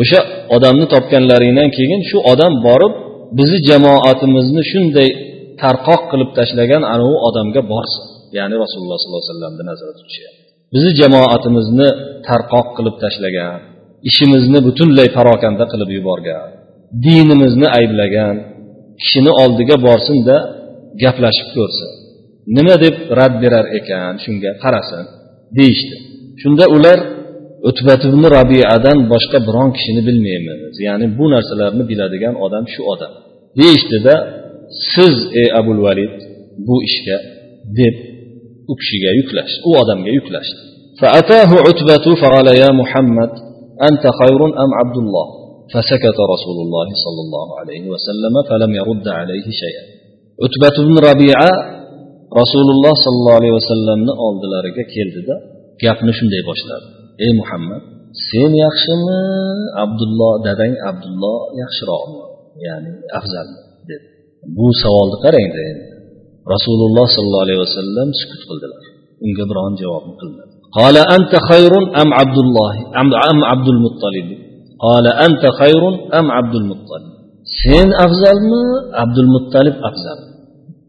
O'sha 0.00 0.20
odamni 0.56 0.86
topganlaringdan 0.94 1.68
keyin 1.76 2.00
shu 2.10 2.18
odam 2.32 2.52
borib 2.66 2.92
bizni 3.38 3.58
jamoatimizni 3.70 4.62
shunday 4.70 5.08
tarqoq 5.62 6.02
qilib 6.10 6.30
tashlagan 6.38 6.82
anavi 6.94 7.16
odamga 7.28 7.62
borsin. 7.72 8.04
Ya'ni 8.38 8.56
rasululloh 8.64 8.98
sollallohu 9.00 9.22
alayhi 9.22 9.32
vasallamni 9.32 9.62
nazarda 9.70 9.94
tutishyapti. 10.00 10.40
Bizni 10.74 10.92
jamoatimizni 11.00 11.88
tarqoq 12.28 12.66
qilib 12.76 12.96
tashlagan 13.04 13.58
ishimizni 14.10 14.58
butunlay 14.66 15.08
parokanda 15.18 15.64
qilib 15.72 15.90
yuborgan 15.98 16.46
dinimizni 17.06 17.68
ayblagan 17.78 18.36
kishini 19.00 19.32
oldiga 19.42 19.76
borsinda 19.86 20.36
gaplashib 21.02 21.48
ko'rsin. 21.56 21.90
Nima 22.56 22.74
deb 22.84 22.94
rad 23.18 23.34
berar 23.42 23.66
ekan 23.78 24.12
shunga 24.24 24.50
qarasin 24.62 25.04
deyishdi. 25.58 25.96
Shunda 26.42 26.64
ular 26.76 26.98
o'tbat 27.69 28.01
ibn 28.09 28.23
rabiadan 28.37 28.97
boshqa 29.13 29.37
biron 29.47 29.69
kishini 29.75 30.01
bilmaymiz 30.07 30.73
ya'ni 30.87 31.05
bu 31.17 31.25
narsalarni 31.33 31.83
biladigan 31.91 32.35
odam 32.45 32.65
shu 32.73 32.81
odam 32.93 33.11
deyishdida 33.59 34.15
siz 34.93 35.15
ey 35.41 35.47
abul 35.59 35.79
valid 35.85 36.13
bu 36.67 36.75
ishga 36.89 37.17
deb 37.79 37.95
u 38.71 38.73
kishiga 38.79 39.09
yuklashdi 39.19 39.59
u 39.69 39.71
odamga 39.81 40.11
yuklashdi 40.19 40.61
فأتاه 41.01 41.51
عتبة 41.67 42.05
فقال 42.21 42.47
يا 42.63 42.69
محمد 42.81 43.31
أنت 43.89 44.03
خير 44.19 44.41
أم 44.63 44.69
عبد 44.79 44.97
الله 45.03 45.27
فسكت 45.73 46.17
رسول 46.33 46.57
الله 46.65 46.87
صلى 47.05 47.21
الله 47.25 47.47
عليه 47.59 47.83
وسلم 47.93 48.33
فلم 48.49 48.71
يرد 48.79 49.07
عليه 49.19 49.47
شيئا 49.61 49.83
عتبة 50.43 50.75
بن 50.87 50.95
ربيعة 51.09 51.51
رسول 52.41 52.67
الله 52.75 52.93
صلى 53.03 53.17
الله 53.19 53.33
عليه 53.39 53.53
وسلم 53.59 53.99
oldilariga 54.27 54.83
keldida 54.95 55.35
gapni 55.83 56.11
shunday 56.19 56.41
boshladi 56.49 56.94
ey 57.25 57.31
muhammad 57.41 57.81
sen 58.29 58.51
yaxshimi 58.65 59.19
abdulloh 59.83 60.33
dadang 60.47 60.75
abdulloh 60.89 61.37
yaxshiroqmi 61.61 62.21
ya'ni 62.67 62.91
afzalmi 63.19 63.59
dedi 63.89 64.05
bu 64.57 64.67
savolni 64.81 65.17
qarangda 65.25 65.61
endi 65.71 65.85
rasululloh 66.53 67.05
sollallohu 67.15 67.45
alayhi 67.47 67.61
vasallam 67.65 68.07
sukut 68.19 68.41
qildilar 68.49 68.83
unga 69.25 69.43
biron 69.49 69.73
javobni 69.81 70.15
qilmadi 70.21 70.53
قال 70.79 70.95
أنت 71.17 71.33
خير 71.51 71.73
أم 72.01 72.09
عبد 72.19 72.37
الله 72.45 72.73
أم, 72.99 73.07
أم 73.31 73.39
عبد 73.51 73.67
المطلب 73.75 74.27
قال 74.85 75.05
أنت 75.27 75.43
خير 75.61 75.83
أم 76.19 76.25
عبد 76.37 76.55
المطلب 76.61 77.11
sen 77.59 77.87
afzalmi 78.05 78.63
abdul 79.03 79.29
muttalib 79.35 79.75
afzal 79.89 80.19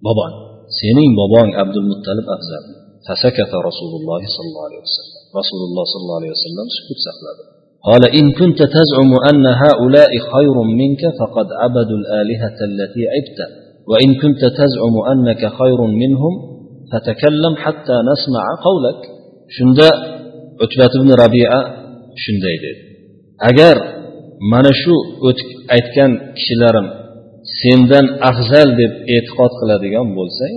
bobong 0.05 0.35
sening 0.79 1.11
bobong 1.21 1.49
abdul 1.63 1.87
muttalib 1.93 2.27
afzal 2.37 2.65
فسكت 3.07 3.53
رسول 3.69 3.93
الله 4.01 4.21
صلى 4.35 4.49
الله 4.51 4.65
عليه 4.69 4.81
وسلم 4.87 5.15
رسول 5.41 5.61
الله 5.69 5.85
صلى 5.93 6.03
الله 6.05 6.19
عليه 6.21 6.33
وسلم 6.37 6.67
سكوت 6.77 6.99
سقلده 7.07 7.45
قال 7.89 8.03
إن 8.19 8.27
كنت 8.41 8.61
تزعم 8.79 9.13
أن 9.31 9.45
هؤلاء 9.65 10.13
خير 10.33 10.57
منك 10.81 11.03
فقد 11.21 11.47
عبدوا 11.63 11.99
الآلهة 12.03 12.59
التي 12.71 13.03
عبت 13.15 13.39
وإن 13.91 14.11
كنت 14.23 14.43
تزعم 14.61 14.95
أنك 15.13 15.43
خير 15.61 15.81
منهم 16.03 16.35
فتكلم 16.93 17.53
حتى 17.65 17.97
نسمع 18.11 18.45
قولك 18.67 19.03
shunda 19.57 19.89
utbat 20.65 20.93
ibn 20.99 21.11
rabia 21.23 21.57
shunday 22.23 22.57
dedi 22.65 22.83
agar 23.49 23.77
mana 24.53 24.73
shu 24.83 24.95
aytgan 25.77 26.11
kishilarim 26.37 26.87
sendan 27.61 28.07
afzal 28.31 28.69
deb 28.81 28.93
e'tiqod 29.17 29.53
qiladigan 29.61 30.07
bo'lsang 30.19 30.55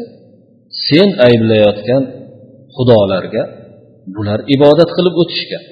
sen 0.88 1.08
ayblayotgan 1.28 2.04
xudolarga 2.77 3.43
bular 4.17 4.39
ibodat 4.57 4.91
qilib 4.97 5.15
o'tishgan 5.23 5.65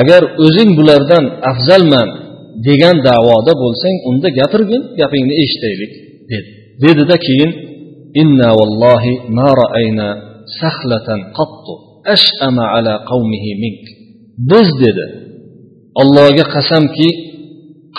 agar 0.00 0.22
o'zing 0.44 0.70
bulardan 0.78 1.24
afzalman 1.50 2.08
degan 2.68 2.96
davoda 3.08 3.52
bo'lsang 3.62 3.96
unda 4.10 4.28
gapirgin 4.38 4.82
gapingni 5.00 5.34
eshitaylik 5.44 5.92
dedi. 6.30 6.50
Dedida 6.84 7.16
keyin 7.26 7.50
inna 8.22 8.48
vallohi 8.58 9.14
ma 9.38 9.48
raayna 9.62 10.08
sahlatan 10.60 11.20
qattu 11.38 11.72
ashama 12.14 12.64
ala 12.76 12.94
qavmihi 13.10 13.50
mink. 13.64 13.82
Biz 14.50 14.68
dedi 14.84 15.04
allohga 16.02 16.44
qasamki 16.54 17.08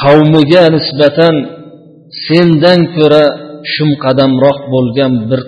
qavmiga 0.03 0.63
nisbatan 0.75 1.35
sendan 2.27 2.79
ko'ra 2.95 3.25
shumqadamroq 3.73 4.59
bo'lgan 4.73 5.13
bir 5.29 5.41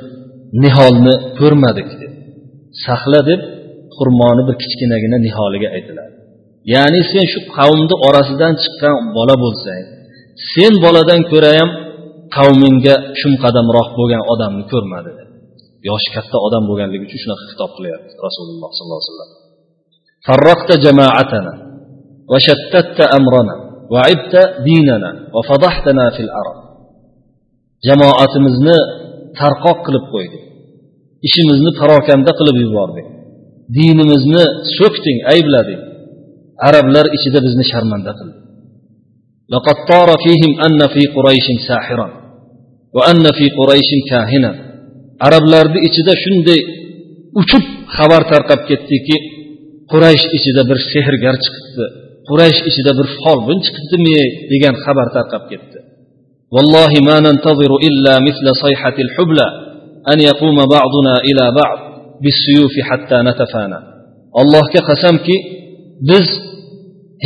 niholni 0.63 1.15
ko'rmadik 1.39 1.89
saqla 2.85 3.21
deb 3.29 3.41
xurmoni 3.95 4.41
bir 4.47 4.55
kichkinagina 4.61 5.17
niholiga 5.27 5.69
aytiladi 5.77 6.13
ya'ni 6.73 7.01
sen 7.11 7.25
shu 7.33 7.39
qavmni 7.57 7.95
orasidan 8.07 8.53
chiqqan 8.63 8.95
bola 9.17 9.35
bo'lsang 9.43 9.83
sen 10.53 10.73
boladan 10.85 11.21
ko'ra 11.31 11.51
ham 11.59 11.69
qavmingga 12.37 12.95
shumqadamroq 13.21 13.89
bo'lgan 13.99 14.21
odamni 14.33 14.65
ko'rmadi 14.73 15.11
yoshi 15.89 16.09
katta 16.15 16.37
odam 16.47 16.63
bo'lganligi 16.69 17.03
uchun 17.07 17.19
shunaqa 17.23 17.43
xitob 17.51 17.71
qilyapti 17.77 18.11
rasululloh 18.27 18.69
sollallohu 18.77 19.01
alayhi 19.01 19.13
vasallam. 19.13 19.31
Va 22.31 22.37
shattatta 22.47 23.03
amrana 23.17 23.55
dinana 24.67 25.09
va 25.35 25.41
fil 26.17 26.31
arab. 26.41 26.57
Jamoatimizni 27.87 28.77
tarqoq 29.39 29.77
qilib 29.85 30.05
qo'yding 30.13 30.43
ishimizni 31.26 31.70
parokanda 31.80 32.32
qilib 32.38 32.56
yubording 32.64 33.08
dinimizni 33.76 34.44
so'kding 34.78 35.18
ayblading 35.34 35.80
arablar 36.68 37.06
ichida 37.16 37.38
bizni 37.46 37.64
sharmanda 37.72 38.12
qilding 38.18 38.38
لقد 39.54 39.76
طار 39.90 40.08
فيهم 40.24 40.52
أن 40.66 40.80
في 40.94 41.02
قريش 41.16 41.46
ساحرا 41.68 42.08
وأن 42.96 43.24
في 43.38 43.46
قريش 43.58 43.90
كاهنا 44.10 44.52
arablarni 45.26 45.78
ichida 45.88 46.14
shunday 46.24 46.60
uchib 47.40 47.64
xabar 47.96 48.22
tarqab 48.32 48.60
ketdiki 48.70 49.16
quraysh 49.92 50.24
ichida 50.38 50.62
bir 50.70 50.78
sehrgar 50.92 51.34
chiqibdi 51.44 51.86
quraysh 52.28 52.60
ichida 52.70 52.92
bir 52.98 53.06
folbin 53.20 53.58
chiqibdimi 53.66 54.16
degan 54.52 54.74
xabar 54.84 55.06
tarqab 55.16 55.44
ketdi 55.52 55.78
والله 56.54 56.92
ما 57.08 57.16
ننتظر 57.26 57.72
إلا 57.88 58.14
مثل 58.28 58.46
صيحة 58.64 58.96
الحبلى 59.06 59.48
أن 60.12 60.18
يقوم 60.20 60.56
بعضنا 60.76 61.14
إلى 61.28 61.44
بعض 61.60 61.78
بالسيوف 62.22 62.74
حتى 62.88 63.16
نتفانى 63.28 63.78
الله 64.40 64.62
كقسمكي 64.74 65.38
biz 66.10 66.26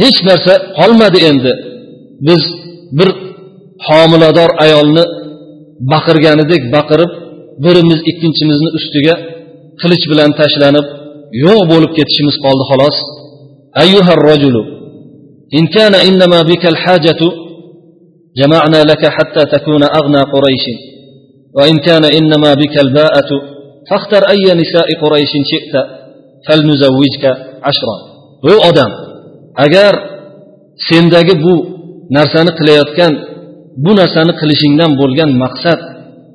hech 0.00 0.18
narsa 0.28 0.54
qolmadi 0.78 1.18
endi 1.30 1.52
biz 2.28 2.42
bir 2.98 3.08
homilador 3.88 4.50
ayolni 4.64 5.04
baqirganidek 5.92 6.62
baqirib 6.76 7.10
birimiz 7.64 8.00
ikkinchimizni 8.10 8.70
ustiga 8.78 9.14
qilich 9.80 10.04
bilan 10.10 10.30
tashlanib 10.40 10.86
yo'q 11.44 11.60
bo'lib 11.72 11.92
ketishimiz 11.98 12.36
qoldi 12.44 12.64
xolos 12.70 12.98
أيها 13.84 14.12
الرجل 14.18 14.56
إن 15.58 15.64
كان 15.66 15.94
إنما 16.08 16.42
بك 16.42 16.66
الحاجة 16.66 17.20
جمعنا 18.36 18.80
لك 18.90 19.02
حتى 19.16 19.42
تكون 19.54 19.82
أغنى 19.98 20.22
قريش 20.34 20.64
وإن 21.56 21.76
كان 21.86 22.04
إنما 22.18 22.50
بك 22.62 22.74
الباءة 22.84 23.30
فاختر 23.90 24.22
أي 24.34 24.46
نساء 24.60 24.88
قريش 25.02 25.32
شئت 25.52 25.74
فلنزوجك 26.46 27.24
عشرا 27.68 27.96
bu 28.42 28.54
odam 28.68 28.92
agar 29.64 29.92
sendagi 30.88 31.34
bu 31.44 31.54
narsani 32.16 32.52
qilayotgan 32.58 33.12
bu 33.84 33.90
narsani 34.00 34.32
qilishingdan 34.40 34.90
bo'lgan 35.00 35.30
maqsad 35.42 35.80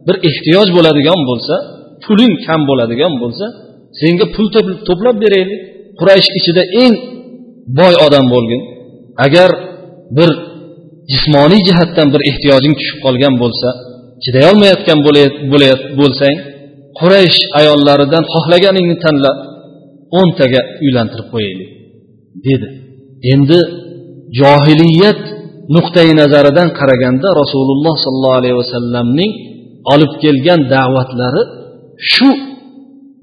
bir 0.07 0.15
ehtiyoj 0.29 0.67
bo'ladigan 0.77 1.19
bo'lsa 1.29 1.55
puling 2.05 2.33
kam 2.45 2.61
bo'ladigan 2.69 3.13
bo'lsa 3.21 3.45
senga 3.99 4.25
pul 4.35 4.47
to'plab 4.87 5.17
beraylik 5.23 5.61
quraysh 5.99 6.29
ichida 6.39 6.63
eng 6.83 6.95
boy 7.79 7.93
odam 8.05 8.25
bo'lgin 8.33 8.61
agar 9.25 9.49
bir 10.17 10.29
jismoniy 11.11 11.61
jihatdan 11.67 12.07
bir 12.13 12.21
ehtiyojing 12.29 12.73
tushib 12.79 12.99
qolgan 13.05 13.33
bo'lsa 13.43 13.69
chidayolmayotgan 14.24 14.98
bo'lsang 16.00 16.36
quraysh 17.00 17.40
ayollaridan 17.60 18.24
xohlaganingni 18.34 18.96
tanla 19.04 19.30
o'ntaga 20.20 20.60
uylantirib 20.84 21.28
qo'yaylik 21.34 21.70
dedi. 22.46 22.68
Endi 23.32 23.58
johiliyat 24.40 25.22
nuqtai 25.76 26.10
nazaridan 26.20 26.68
qaraganda 26.78 27.28
rasululloh 27.40 27.94
sollallohu 28.04 28.38
alayhi 28.40 28.56
vasallamning 28.62 29.32
olib 29.92 30.12
kelgan 30.22 30.60
da'vatlari 30.74 31.42
shu 32.12 32.28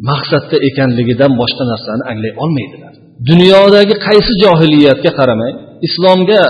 maqsadda 0.10 0.58
ekanligidan 0.70 1.32
boshqa 1.42 1.64
narsani 1.72 2.04
anglay 2.12 2.34
olmaydilar. 2.44 2.94
Dunyodagi 3.30 3.96
qaysi 4.08 4.32
johiliyatga 4.44 5.12
qaramang 5.20 5.56
islomga 5.88 6.42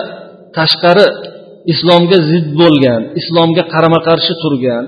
tashqari 0.58 1.06
islomga 1.74 2.18
zid 2.30 2.48
bo'lgan 2.62 3.02
islomga 3.20 3.64
qarama 3.74 4.00
qarshi 4.08 4.34
turgan 4.44 4.84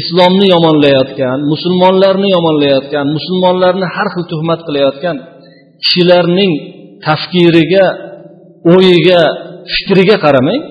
islomni 0.00 0.46
yomonlayotgan 0.54 1.38
musulmonlarni 1.52 2.28
yomonlayotgan 2.36 3.06
musulmonlarni 3.16 3.86
har 3.94 4.08
xil 4.14 4.24
tuhmat 4.32 4.60
qilayotgan 4.66 5.16
kishilarning 5.82 6.52
tafkiriga 7.06 7.86
o'yiga 8.74 9.20
fikriga 9.74 10.16
qaramang 10.24 10.62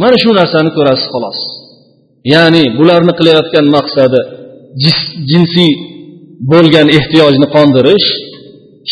mana 0.00 0.16
shu 0.22 0.30
narsani 0.40 0.70
ko'rasiz 0.76 1.06
xolos. 1.14 1.38
Ya'ni 2.32 2.64
bularni 2.78 3.12
qilayotgan 3.18 3.66
maqsadi 3.76 4.20
jinsiy 5.30 5.72
bo'lgan 6.52 6.86
ehtiyojni 6.98 7.46
qondirish 7.56 8.06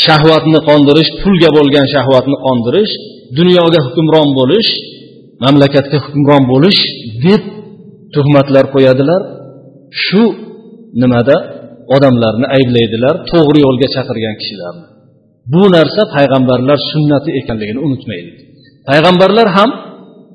shahvatni 0.05 0.61
qondirish 0.69 1.11
pulga 1.23 1.51
bo'lgan 1.57 1.87
shahvatni 1.95 2.37
qondirish 2.47 2.93
dunyoga 3.39 3.81
hukmron 3.87 4.29
bo'lish 4.39 4.71
mamlakatga 5.43 5.99
hukmron 6.05 6.43
bo'lish 6.53 6.81
deb 7.25 7.43
tuhmatlar 8.15 8.65
qo'yadilar. 8.75 9.21
Shu 10.05 10.23
nimada? 11.03 11.37
Odamlarni 11.97 12.47
ayblaydilar 12.57 13.15
to'g'ri 13.31 13.59
yo'lga 13.67 13.89
chaqirgan 13.95 14.35
kishilarni. 14.41 14.85
Bu 15.53 15.63
narsa 15.77 16.03
payg'ambarlar 16.17 16.79
sunnati 16.93 17.31
ekanligini 17.41 17.81
unutmaylik. 17.87 18.37
Payg'ambarlar 18.91 19.47
ham 19.57 19.71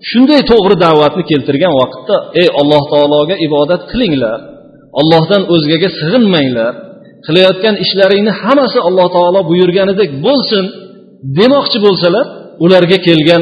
shunday 0.10 0.42
to'g'ri 0.52 0.76
da'vatni 0.86 1.24
keltirgan 1.32 1.74
vaqtda 1.82 2.16
ey 2.42 2.48
alloh 2.62 2.84
taologa 2.94 3.36
ibodat 3.48 3.82
qilinglar 3.92 4.40
ollohdan 5.00 5.42
o'zgaga 5.54 5.90
sig'inmanglar 6.00 6.74
qilayotgan 7.26 7.76
ishlaringni 7.86 8.34
hammasi 8.42 8.80
alloh 8.88 9.08
taolo 9.16 9.40
buyurganidek 9.52 10.10
bo'lsin 10.26 10.64
demoqchi 11.40 11.78
bo'lsalar 11.86 12.26
ularga 12.66 12.98
kelgan 13.08 13.42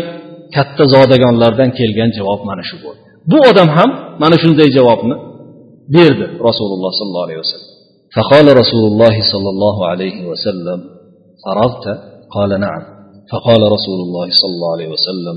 katta 0.56 0.84
zodagonlardan 0.94 1.70
kelgan 1.78 2.10
javob 2.18 2.40
mana 2.48 2.62
shu 2.68 2.76
bo'ldi 2.84 3.00
bu 3.30 3.38
odam 3.50 3.68
ham 3.76 3.90
mana 4.22 4.36
shunday 4.42 4.68
javobni 4.76 5.16
berdi 5.96 6.26
rasululloh 6.48 6.90
sollallohu 7.00 7.26
alayhi 7.28 7.42
vasallam 7.44 7.70
فقال 8.16 8.46
رسول 8.62 8.84
الله 8.92 9.14
صلى 9.32 9.48
الله 9.54 9.76
عليه 9.90 10.18
وسلم 10.30 10.78
فرغت 11.44 11.84
قال 12.36 12.50
نعم 12.60 12.82
فقال 13.32 13.62
رسول 13.76 13.98
الله 14.06 14.28
صلى 14.40 14.52
الله 14.54 14.72
عليه 14.76 14.88
وسلم 14.96 15.36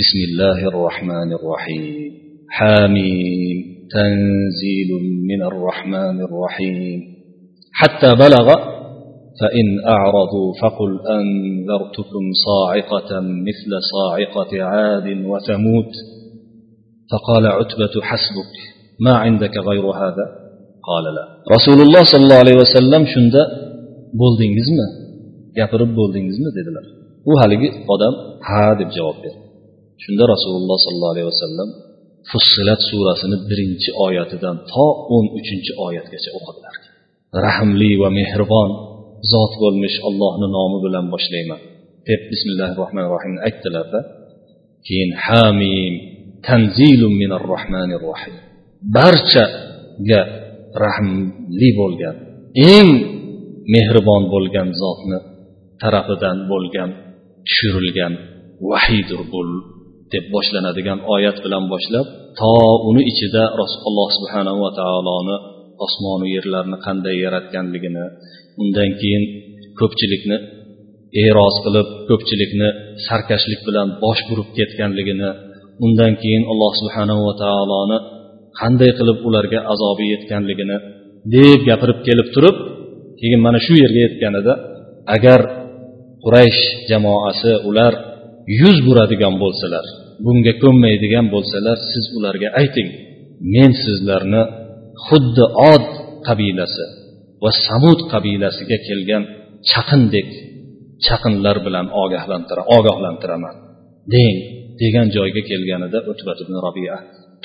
بسم 0.00 0.18
الله 0.28 0.58
الرحمن 0.72 1.32
الرحيم 1.38 2.12
حاميم 2.56 3.58
تنزيل 3.96 4.90
من 5.30 5.40
الرحمن 5.50 6.16
الرحيم 6.28 7.00
حتى 7.72 8.14
بلغ 8.14 8.46
فإن 9.40 9.66
أعرضوا 9.94 10.48
فقل 10.62 10.92
أنذرتكم 11.18 12.24
صاعقة 12.48 13.10
مثل 13.48 13.70
صاعقة 13.94 14.62
عاد 14.70 15.06
وثمود 15.30 15.90
فقال 17.12 17.46
عتبة 17.46 17.94
حسبك 18.02 18.52
ما 19.00 19.14
عندك 19.16 19.56
غير 19.58 19.86
هذا 20.02 20.26
قال 20.88 21.04
لا 21.16 21.24
رسول 21.56 21.78
الله 21.86 22.02
صلى 22.04 22.24
الله 22.24 22.40
عليه 22.44 22.56
وسلم 22.62 23.02
shunda 23.14 23.42
bo'ldingizmi 24.20 24.86
gapirib 25.58 25.90
bo'ldingizmi 25.98 26.50
dedilar 26.58 26.84
u 27.30 27.32
haligi 27.40 27.68
odam 27.94 28.14
ha 28.48 28.64
deb 28.80 28.88
javob 28.96 29.16
berdi 29.24 29.40
shunda 30.04 30.24
rasululloh 30.34 30.78
sollallohu 30.86 31.12
alayhi 31.14 31.28
vasallam 31.32 31.68
fussilat 32.30 32.80
surasini 32.90 33.36
birinchi 33.48 33.90
oyatidan 34.06 34.56
to 34.72 34.86
o'n 35.14 35.26
uchinchi 35.38 35.72
oyatgacha 35.86 36.30
o'qidilar 36.38 36.74
rahmli 37.46 37.90
va 38.02 38.08
mehribon 38.18 38.70
zot 39.33 39.53
bo'lmish 39.61 39.97
ollohni 40.07 40.47
nomi 40.57 40.77
bilan 40.85 41.05
boshlayman. 41.13 41.61
Deb 42.09 42.21
bismillahi 42.31 42.73
rohmanir 42.81 43.11
rohimni 43.15 43.39
aytdilarda 43.47 43.99
keyin 44.87 45.11
hamim 45.25 45.93
tanzilun 46.47 47.13
minar 47.21 47.43
rohmanir 47.53 48.01
rohim 48.09 48.35
barchaga 48.95 50.21
rahmli 50.83 51.69
bo'lgan 51.79 52.15
eng 52.75 52.89
mehribon 53.73 54.23
bo'lgan 54.33 54.67
zotni 54.81 55.19
tarafidan 55.81 56.37
bo'lgan 56.51 56.89
tushirilgan 57.47 58.13
vahiydir 58.69 59.21
bu 59.31 59.41
deb 60.13 60.25
boshlanadigan 60.35 60.99
oyat 61.15 61.37
bilan 61.45 61.63
boshlab 61.73 62.07
to 62.39 62.53
uni 62.89 63.01
ichida 63.11 63.43
alloh 63.89 64.09
subhanahu 64.17 64.59
va 64.65 64.71
taoloni 64.79 65.35
osmonu 65.85 66.25
yerlarni 66.35 66.77
qanday 66.85 67.15
yaratganligini 67.25 68.05
undan 68.61 68.89
keyin 69.01 69.23
ko'pchilikni 69.79 70.37
e'roz 71.23 71.55
qilib 71.65 71.87
ko'pchilikni 72.09 72.69
sarkashlik 73.07 73.61
bilan 73.67 73.87
bosh 74.03 74.21
burib 74.29 74.49
ketganligini 74.57 75.29
undan 75.85 76.13
keyin 76.21 76.43
alloh 76.51 76.71
subhanahu 76.81 77.21
va 77.27 77.33
taoloni 77.43 77.97
qanday 78.59 78.91
qilib 78.99 79.17
ularga 79.27 79.59
azobi 79.73 80.05
yetganligini 80.13 80.77
deb 81.35 81.59
gapirib 81.69 81.99
kelib 82.07 82.27
turib 82.35 82.57
keyin 83.19 83.39
mana 83.45 83.59
shu 83.65 83.73
yerga 83.83 84.01
yetganida 84.07 84.53
agar 85.15 85.41
quraysh 86.23 86.61
jamoasi 86.89 87.53
ular 87.69 87.93
yuz 88.61 88.77
buradigan 88.87 89.35
bo'lsalar 89.43 89.85
bunga 90.25 90.53
ko'nmaydigan 90.63 91.25
bo'lsalar 91.33 91.77
siz 91.91 92.05
ularga 92.17 92.49
ayting 92.61 92.89
men 93.53 93.71
sizlarni 93.83 94.43
xuddi 95.05 95.45
od 95.73 95.85
qabilasi 96.27 96.85
va 97.44 97.50
samud 97.66 97.98
qabilasiga 98.12 98.78
kelgan 98.88 99.22
chaqindek 99.70 100.28
chaqinlar 101.06 101.56
bilan 101.66 101.86
ogohlantiraman 102.76 103.56
deng 104.12 104.36
degan 104.80 105.06
joyga 105.16 105.42
kelganida 105.50 105.98
o'tbat 106.10 106.38
ibn 106.44 106.54
robiya 106.66 106.96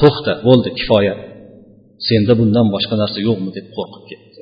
to'xta 0.02 0.32
bo'ldi 0.48 0.70
kifoya 0.80 1.16
senda 2.08 2.34
bundan 2.40 2.68
boshqa 2.76 2.96
narsa 3.02 3.20
yo'qmi 3.28 3.50
deb 3.58 3.68
qo'rqib 3.78 4.04
ketdi 4.12 4.42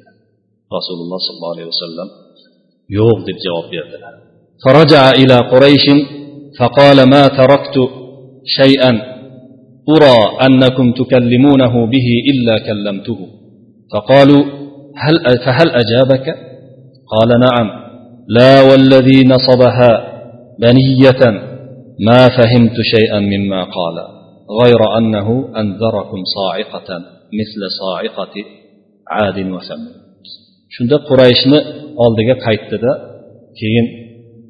rasululloh 0.77 1.19
sollallohu 1.27 1.55
alayhi 1.55 1.69
vasallam 1.73 2.09
yo'q 2.97 3.17
deb 3.27 3.37
javob 3.45 3.67
berdilar 3.75 4.15
فرجع 4.65 5.03
إلى 5.21 5.37
قريش 5.53 5.85
فقال 6.59 6.97
ما 7.13 7.23
تركت 7.39 7.77
شيئا 8.59 8.91
أرى 9.93 10.17
أنكم 10.47 10.87
تكلمونه 11.01 11.73
به 11.93 12.07
إلا 12.31 12.55
كلمته 12.67 13.19
فقالوا 13.93 14.43
هل 15.03 15.15
فهل 15.45 15.69
أجابك 15.69 16.25
قال 17.13 17.29
نعم 17.39 17.67
لا 18.27 18.61
والذي 18.61 19.23
نصبها 19.23 19.91
بنية 20.59 21.21
ما 22.07 22.21
فهمت 22.37 22.81
شيئا 22.81 23.19
مما 23.19 23.63
قال 23.63 23.95
غير 24.61 24.97
أنه 24.97 25.49
أنذركم 25.61 26.19
صاعقة 26.37 26.89
مثل 27.39 27.61
صاعقة 27.81 28.33
عاد 29.07 29.37
وثمود 29.37 29.99
shunda 30.75 30.97
qurayshni 31.09 31.59
oldiga 32.03 32.35
qaytdida 32.45 32.91
keyin 33.59 33.87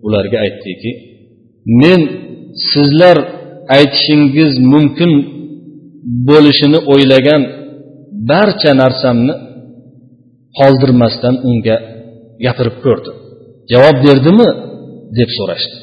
ularga 0.08 0.38
aytdiki 0.46 0.92
men 1.82 2.02
sizlar 2.72 3.18
aytishingiz 3.78 4.52
mumkin 4.74 5.12
bo'lishini 6.30 6.80
o'ylagan 6.94 7.42
barcha 8.32 8.72
narsamni 8.82 9.34
qoldirmasdan 10.59 11.35
unga 11.49 11.77
gapirib 12.45 12.77
ko'rdi. 12.85 13.11
Javob 13.73 13.97
berdimi? 14.07 14.49
deb 15.19 15.31
so'rashdi. 15.39 15.77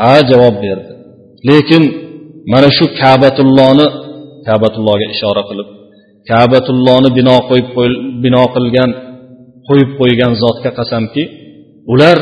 Ha 0.00 0.12
javob 0.30 0.56
berdi. 0.64 0.92
Lekin 1.48 1.82
mana 2.52 2.68
shu 2.76 2.84
kabatullohni 3.00 3.86
kabatullohga 4.48 5.06
ishora 5.14 5.42
qilib 5.50 5.68
kabatullohni 6.30 7.10
bino 7.18 7.36
qo'yib 7.48 7.68
bino 8.24 8.42
qilgan 8.54 8.90
qo'yib 9.68 9.90
qo'ygan 10.00 10.32
zotga 10.42 10.70
qasamki 10.78 11.22
ular 11.92 12.18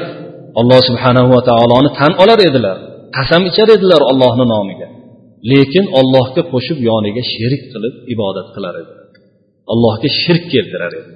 alloh 0.60 0.80
subhanahu 0.88 1.28
va 1.34 1.40
taoloni 1.50 1.90
tan 1.98 2.12
olar 2.22 2.38
edilar 2.48 2.76
qasam 3.16 3.42
ichar 3.50 3.68
edilar 3.76 4.00
ollohni 4.10 4.44
nomiga. 4.54 4.88
Lekin 5.50 5.84
ollohga 6.00 6.42
qo'shib 6.52 6.78
yoniga 6.88 7.22
sherik 7.34 7.62
qilib 7.72 7.94
ibodat 8.14 8.48
qilar 8.54 8.74
edi 8.82 8.92
allohga 9.72 10.08
shirk 10.22 10.44
keltirar 10.54 10.92
edi 11.00 11.10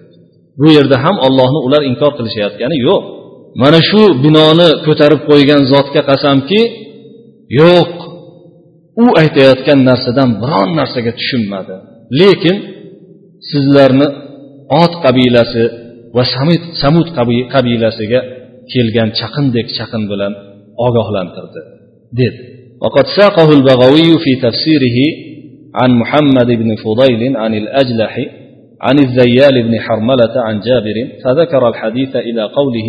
bu 0.62 0.68
yerda 0.78 0.98
ham 1.06 1.16
ollohni 1.28 1.60
ular 1.68 1.82
inkor 1.92 2.12
qilishayotgani 2.18 2.78
yo'q 2.88 3.04
mana 3.62 3.80
shu 3.90 4.02
binoni 4.24 4.70
ko'tarib 4.86 5.22
qo'ygan 5.30 5.62
zotga 5.74 6.02
qasamki 6.10 6.62
yo'q 7.62 7.92
u 9.04 9.06
aytayotgan 9.22 9.80
narsadan 9.90 10.30
biron 10.42 10.70
narsaga 10.80 11.12
tushunmadi 11.20 11.76
lekin 12.22 12.56
sizlarni 13.52 14.08
ot 14.84 14.94
qabilasi 15.06 15.64
va 16.16 16.24
samud 16.82 17.08
qabilasiga 17.56 18.20
kelgan 18.74 19.10
chaqindek 19.20 19.68
chaqin 19.78 20.04
bilan 20.12 20.34
ogohlantirdi 20.88 21.62
dedi 22.20 22.44
وقد 22.84 23.06
ساقه 23.20 23.50
البغوي 23.58 24.10
في 24.24 24.32
تفسيره 24.46 25.00
عن 25.80 25.90
محمد 26.02 26.50
بن 26.62 26.70
فضيل 26.84 27.38
عن 27.38 27.52
الأجلح 27.62 28.14
عن 28.85 28.99
الزيال 28.99 29.63
بن 29.63 29.81
حرملة 29.81 30.35
عن 30.37 30.61
جابر 30.61 30.95
فذكر 31.25 31.69
الحديث 31.69 32.17
إلى 32.17 32.43
قوله 32.43 32.89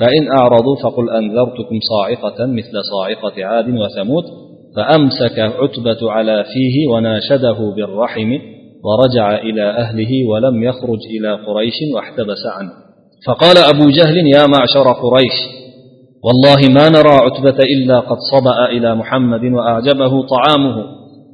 فإن 0.00 0.38
أعرضوا 0.38 0.76
فقل 0.82 1.10
أنذرتكم 1.10 1.78
صاعقة 1.92 2.46
مثل 2.46 2.74
صاعقة 2.92 3.44
عاد 3.44 3.68
وثمود 3.68 4.24
فأمسك 4.76 5.38
عتبة 5.38 6.10
على 6.10 6.44
فيه 6.44 6.88
وناشده 6.92 7.58
بالرحم 7.76 8.30
ورجع 8.84 9.38
إلى 9.38 9.70
أهله 9.70 10.10
ولم 10.28 10.62
يخرج 10.62 10.98
إلى 11.18 11.32
قريش 11.32 11.74
واحتبس 11.94 12.42
عنه. 12.58 12.70
فقال 13.26 13.56
أبو 13.74 13.90
جهل 13.90 14.16
يا 14.34 14.46
معشر 14.46 14.92
قريش 14.92 15.36
والله 16.24 16.74
ما 16.74 16.88
نرى 16.88 17.14
عتبة 17.14 17.64
إلا 17.76 18.00
قد 18.00 18.16
صبأ 18.32 18.64
إلى 18.70 18.94
محمد 18.94 19.44
وأعجبه 19.44 20.26
طعامه 20.26 20.76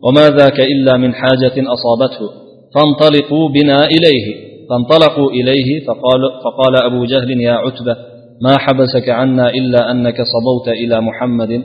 وما 0.02 0.30
ذاك 0.30 0.60
إلا 0.60 0.96
من 0.96 1.14
حاجة 1.14 1.54
أصابته. 1.72 2.45
فانطلقوا 2.76 3.48
بنا 3.48 3.86
إليه. 3.86 4.46
فانطلقوا 4.70 5.30
إليه 5.30 5.86
فقال, 5.86 6.20
فقال 6.44 6.76
أبو 6.76 7.04
جهل 7.04 7.40
يا 7.40 7.52
عتبة 7.52 7.96
ما 8.42 8.58
حبسك 8.58 9.08
عنا 9.08 9.50
إلا 9.50 9.90
أنك 9.90 10.16
صبوت 10.16 10.68
إلى 10.68 11.00
محمد. 11.00 11.62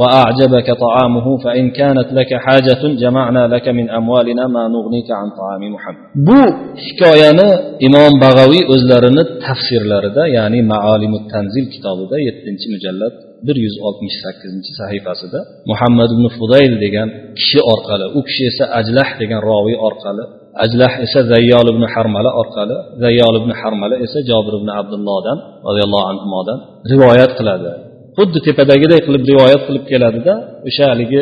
وأعجبك 0.00 0.68
طعامه 0.84 1.26
فإن 1.44 1.64
كانت 1.70 2.08
لك 2.18 2.30
حاجة 2.44 2.82
جمعنا 3.02 3.42
لك 3.54 3.66
من 3.78 3.86
أموالنا 3.90 4.44
ما 4.46 4.64
نغنيك 4.74 5.08
عن 5.20 5.28
طعام 5.40 5.62
محمد 5.74 6.06
bu 6.28 6.40
hikoyani 6.84 7.48
imom 7.86 8.12
bag'aviy 8.24 8.62
o'zlarini 8.74 9.22
tafsirlarida 9.46 10.22
ya'ni 10.36 10.60
maolimu 10.72 11.18
tanzil 11.32 11.64
kitobida 11.74 12.16
yettinchi 12.26 12.66
mujallad 12.74 13.14
bir 13.46 13.56
yuz 13.64 13.74
oltmish 13.86 14.16
sakkizinchi 14.24 14.72
sahifasida 14.80 15.40
muhammad 15.70 16.10
ibn 16.16 16.26
fudayl 16.38 16.72
degan 16.84 17.08
kishi 17.38 17.60
orqali 17.72 18.06
u 18.18 18.20
kishi 18.28 18.42
esa 18.50 18.64
ajlah 18.80 19.08
degan 19.20 19.40
roviy 19.50 19.76
orqali 19.88 20.24
ajlah 20.64 20.92
esa 21.06 21.20
zayyol 21.32 21.66
ibn 21.74 21.84
harmala 21.94 22.30
orqali 22.42 22.76
zayyol 23.04 23.34
ibn 23.42 23.50
harmala 23.60 23.94
esa 24.06 24.18
jobir 24.30 24.54
ibn 24.60 24.70
abdullohdan 24.80 25.38
roziyallohu 25.68 26.06
anhudan 26.12 26.58
rivoyat 26.92 27.32
qiladi 27.38 27.70
Xuddi 28.17 28.39
tepadagiday 28.47 28.99
qilib 29.05 29.23
rivoyat 29.31 29.61
qilib 29.67 29.85
keladida 29.91 30.33
o'sha 30.67 30.85
haligi 30.91 31.21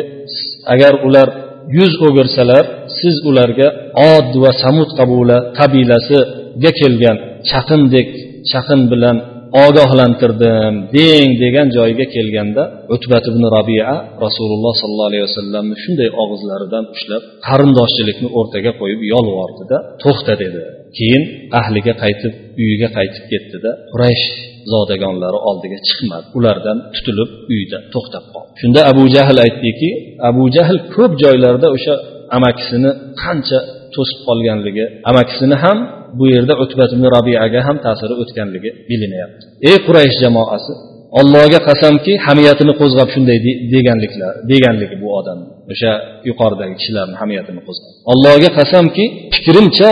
agar 0.74 0.92
ular 1.08 1.28
yuz 1.76 1.92
o'girsalar 2.06 2.64
siz 3.00 3.16
ularga 3.30 3.68
od 4.14 4.30
va 4.42 4.50
samud 4.62 4.90
qabula 4.98 5.38
qabilasiga 5.58 6.70
kelgan 6.80 7.16
chaqindek 7.50 8.08
chaqin 8.50 8.80
bilan 8.92 9.16
ogohlantirdim 9.66 10.74
deng 10.96 11.30
degan 11.42 11.68
joyiga 11.76 12.06
kelganda 12.16 12.62
o'tbat 12.94 13.24
ibn 13.30 13.42
robia 13.56 13.90
rasululloh 14.24 14.74
sollallohu 14.82 15.10
alayhi 15.10 15.24
vasallamni 15.28 15.76
shunday 15.84 16.08
og'izlaridan 16.22 16.84
ushlab 16.94 17.22
qarindoshchilikni 17.48 18.28
o'rtaga 18.38 18.72
qo'yib 18.80 19.00
yolvordida 19.12 19.76
to'xta 20.02 20.34
dedi. 20.42 20.60
Keyin 20.98 21.22
ahliga 21.60 21.92
qaytib 22.02 22.32
uyiga 22.62 22.88
qaytib 22.96 23.24
ketdida 23.32 23.70
quraysh 23.92 24.26
zodagonlari 24.72 25.38
oldiga 25.48 25.78
chiqmadi. 25.88 26.26
Ulardan 26.38 26.78
tutilib 26.94 27.30
uyda 27.54 27.78
to'xtab 27.94 28.24
qoldi. 28.34 28.50
Shunda 28.60 28.80
abu 28.90 29.02
jahl 29.16 29.38
aytdiki 29.46 29.90
abu 30.30 30.42
jahl 30.56 30.76
ko'p 30.94 31.12
joylarda 31.22 31.66
o'sha 31.76 31.94
amakisini 32.36 32.90
qancha 33.22 33.58
to'sib 33.94 34.18
qolganligi 34.28 34.84
amakisini 35.10 35.56
ham 35.64 35.78
bu 36.18 36.24
yerda 36.34 36.54
utbat 36.64 36.90
ibn 36.96 37.04
robiyaga 37.16 37.60
ham 37.68 37.76
ta'siri 37.86 38.14
o'tganligi 38.22 38.70
bilinyapti. 38.90 39.44
Ey 39.70 39.76
quraysh 39.86 40.16
jamoasi 40.24 40.72
allohga 41.20 41.60
qasamki 41.68 42.12
hamiyatini 42.26 42.72
qo'zg'ab 42.80 43.08
shunday 43.14 43.38
deganliklar 43.74 44.32
deganligi 44.52 44.96
bu 45.02 45.08
odam 45.20 45.38
o'sha 45.72 45.92
yuqoridagi 46.28 46.74
kishilarni 46.80 47.16
hamiyatini 47.22 47.60
qo'zg'ab. 47.66 47.90
Allohga 48.12 48.50
qasamki 48.58 49.04
fikrimcha 49.34 49.90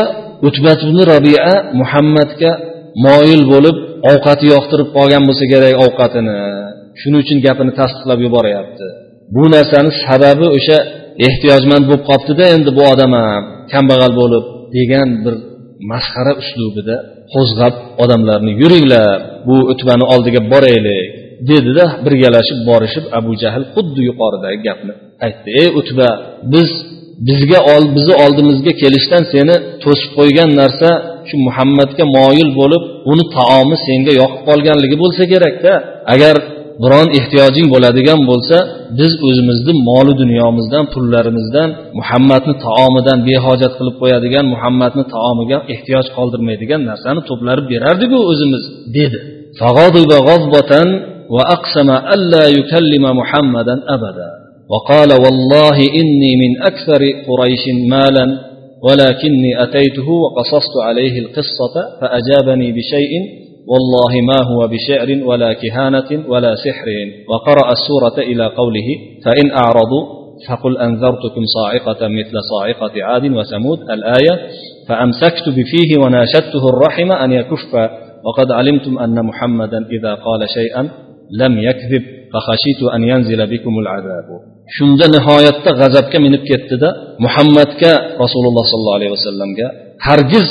utbat 0.48 0.78
ibn 0.86 0.98
robiya 1.12 1.50
muhammadga 1.80 2.50
moyil 3.06 3.42
bo'lib 3.52 3.76
ovqati 4.10 4.44
yoqtirib 4.54 4.88
qolgan 4.96 5.22
bo'lsa 5.28 5.44
kerak 5.52 5.74
ovqatini. 5.84 6.38
Shuning 7.00 7.20
uchun 7.24 7.38
gapini 7.46 7.72
tasdiqlab 7.80 8.20
yuboryapti. 8.26 8.86
Bu 9.34 9.44
narsani 9.54 9.90
sababi 10.06 10.46
o'sha 10.58 10.78
ehtiyojmand 11.26 11.84
bo'lib 11.88 12.04
qolibdida 12.10 12.44
endi 12.56 12.70
bu 12.78 12.82
odam 12.92 13.12
ham 13.20 13.42
kambag'al 13.72 14.12
bo'lib 14.20 14.44
degan 14.76 15.08
bir 15.24 15.34
masxara 15.90 16.32
uslubida 16.42 16.96
qo'zg'ab 17.34 17.74
odamlarni 18.02 18.52
yuringlar 18.62 19.16
bu 19.48 19.56
o'tbani 19.72 20.04
oldiga 20.14 20.40
boraylik 20.52 21.06
dedida 21.50 21.84
birgalashib 22.04 22.60
borishib 22.70 23.04
abu 23.18 23.32
jahl 23.42 23.64
xuddi 23.74 24.00
yuqoridagi 24.08 24.58
gapni 24.68 24.92
aytdi. 25.26 25.48
Ey 25.62 25.68
utba 25.80 26.08
biz 26.52 26.68
bizga 27.28 27.60
ol 27.74 27.84
bizni 27.96 28.14
oldimizga 28.24 28.72
kelishdan 28.82 29.22
seni 29.34 29.54
to'sib 29.84 30.10
qo'ygan 30.18 30.50
narsa 30.60 30.88
shu 31.29 31.35
muhammadga 31.47 32.03
moyil 32.17 32.49
bo'lib 32.59 32.83
uni 33.11 33.23
taomi 33.37 33.75
senga 33.85 34.13
yoqib 34.21 34.41
qolganligi 34.49 34.95
bo'lsa 35.03 35.23
kerakda 35.33 35.71
agar 36.13 36.35
biron 36.83 37.07
ehtiyojing 37.19 37.67
bo'ladigan 37.73 38.19
bo'lsa 38.31 38.57
biz 38.99 39.11
o'zimizni 39.27 39.73
moli 39.89 40.13
dunyomizdan 40.21 40.85
pullarimizdan 40.93 41.69
muhammadni 41.99 42.53
taomidan 42.65 43.17
behojat 43.29 43.73
qilib 43.79 43.95
qo'yadigan 44.01 44.45
muhammadni 44.53 45.03
taomiga 45.15 45.57
ehtiyoj 45.73 46.07
qoldirmaydigan 46.17 46.81
narsani 46.89 47.21
to'plarib 47.29 47.65
berardiku 47.73 48.17
o'zimiz 48.31 48.63
dedi 48.97 49.19
وأقسم 51.29 51.89
ألا 52.15 52.45
يكلم 52.47 53.17
محمدا 53.19 53.75
أبدا 53.95 54.29
وقال 54.69 55.09
والله 55.23 55.77
إني 56.01 56.31
من 56.43 56.51
أكثر 56.69 57.01
قريش 57.27 57.63
مالا 57.89 58.46
ولكني 58.82 59.62
أتيته 59.62 60.08
وقصصت 60.10 60.74
عليه 60.82 61.18
القصة 61.18 61.74
فأجابني 62.00 62.72
بشيء 62.72 63.12
والله 63.68 64.20
ما 64.20 64.38
هو 64.50 64.68
بشعر 64.68 65.24
ولا 65.24 65.52
كهانة 65.52 66.28
ولا 66.28 66.54
سحر. 66.54 66.86
وقرأ 67.28 67.72
السورة 67.72 68.26
إلى 68.26 68.46
قوله 68.46 68.88
فإن 69.24 69.50
أعرضوا 69.50 70.18
فقل 70.48 70.78
أنذرتكم 70.78 71.42
صاعقة 71.46 72.08
مثل 72.08 72.32
صاعقة 72.52 73.04
عاد 73.04 73.24
وثمود 73.32 73.78
الآية 73.90 74.48
فأمسكت 74.88 75.48
بفيه 75.48 76.00
وناشدته 76.04 76.68
الرحم 76.68 77.12
أن 77.12 77.32
يكف. 77.32 77.74
وقد 78.24 78.52
علمتم 78.52 78.98
أن 78.98 79.24
محمدا 79.24 79.86
إذا 79.98 80.14
قال 80.14 80.48
شيئا 80.48 80.88
لم 81.40 81.58
يكذب. 81.58 82.17
shunda 84.76 85.06
nihoyatda 85.14 85.70
g'azabga 85.80 86.18
minib 86.26 86.42
ketdida 86.50 86.88
muhammadga 87.24 87.92
rasululloh 88.22 88.64
sollallohu 88.72 88.98
alayhi 88.98 89.12
vasallamga 89.16 89.66
hargiz 90.06 90.48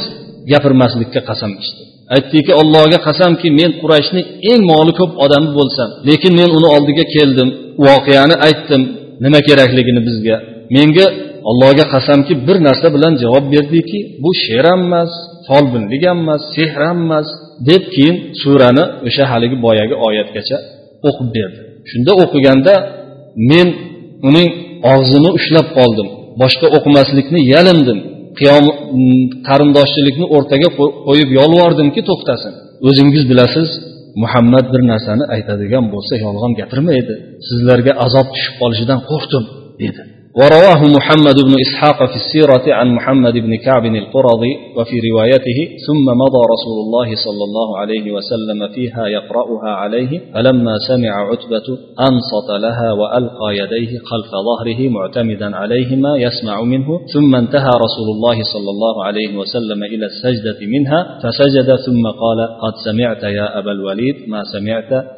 gapirmaslikka 0.51 1.21
qasam 1.29 1.51
ichdi. 1.63 1.83
Aytdiki 2.15 2.51
allohga 2.61 2.99
qasamki 3.07 3.47
men 3.59 3.71
qurayshni 3.81 4.21
eng 4.51 4.61
moli 4.71 4.93
ko'p 4.99 5.11
odami 5.25 5.49
bo'lsam 5.57 5.89
lekin 6.09 6.33
men 6.39 6.49
uni 6.57 6.67
oldiga 6.75 7.05
keldim 7.15 7.49
voqeani 7.87 8.35
aytdim 8.47 8.81
nima 9.23 9.39
kerakligini 9.47 10.01
bizga. 10.07 10.35
Menga 10.75 11.05
allohga 11.49 11.85
qasamki 11.93 12.33
bir 12.47 12.57
narsa 12.67 12.87
bilan 12.95 13.13
javob 13.23 13.45
berdiki 13.53 13.99
bu 14.23 14.29
she'r 14.43 14.65
ham 14.71 14.81
emas 14.87 15.11
folbinlik 15.47 16.03
ham 16.09 16.19
emas 16.23 16.41
sehr 16.53 16.71
ham 16.87 16.97
emas 17.05 17.27
deb 17.69 17.83
keyin 17.93 18.15
surani 18.41 18.83
o'sha 19.07 19.23
haligi 19.31 19.57
boyagi 19.65 19.95
oyatgacha 20.07 20.57
o'qib 21.07 21.29
berdi. 21.37 21.66
Shunda 21.89 22.11
o'qiganda 22.23 22.73
men 23.51 23.67
uning 24.29 24.49
og'zini 24.93 25.29
ushlab 25.37 25.67
qoldim. 25.77 26.07
Boshqa 26.41 26.67
o'qimaslikni 26.77 27.39
yalindim. 27.53 27.99
Qiyom 28.39 28.65
qarindoshchilikni 29.47 30.25
o'rtaga 30.35 30.69
qo'yib 31.07 31.29
yolvordimki 31.39 32.01
to'xtasin. 32.09 32.53
O'zingiz 32.87 33.23
bilasiz 33.31 33.69
muhammad 34.23 34.65
bir 34.73 34.81
narsani 34.91 35.23
aytadigan 35.35 35.85
bo'lsa 35.93 36.13
yolg'on 36.25 36.51
gapirmaydi. 36.59 37.13
Sizlarga 37.47 37.93
azob 38.05 38.27
tushib 38.35 38.55
qolishidan 38.61 38.99
qo'rqdim 39.09 39.43
dedi. 39.83 40.01
ورواه 40.41 40.81
محمد 40.97 41.35
بن 41.47 41.53
إسحاق 41.65 42.09
في 42.09 42.15
السيرة 42.15 42.75
عن 42.75 42.87
محمد 42.95 43.33
بن 43.33 43.55
كعب 43.65 43.85
القرظي 43.85 44.53
وفي 44.77 44.95
روايته 45.11 45.59
ثم 45.87 46.05
مضى 46.23 46.41
رسول 46.53 46.77
الله 46.85 47.15
صلى 47.25 47.43
الله 47.47 47.77
عليه 47.77 48.11
وسلم 48.11 48.59
فيها 48.75 49.07
يقرأها 49.07 49.69
عليه 49.81 50.21
فلما 50.33 50.75
سمع 50.87 51.13
عتبة 51.29 51.67
أنصت 52.09 52.49
لها 52.61 52.91
وألقى 52.99 53.49
يديه 53.61 53.91
خلف 54.11 54.31
ظهره 54.49 54.89
معتمدا 54.89 55.55
عليهما 55.55 56.17
يسمع 56.17 56.61
منه 56.61 56.87
ثم 57.13 57.35
انتهى 57.35 57.71
رسول 57.85 58.07
الله 58.15 58.37
صلى 58.53 58.69
الله 58.75 59.03
عليه 59.03 59.37
وسلم 59.37 59.83
إلى 59.83 60.05
السجدة 60.05 60.59
منها 60.67 61.19
فسجد 61.23 61.75
ثم 61.85 62.03
قال 62.23 62.39
قد 62.63 62.73
سمعت 62.85 63.23
يا 63.23 63.59
أبا 63.59 63.71
الوليد 63.71 64.15
ما 64.27 64.43
سمعت؟ 64.53 65.16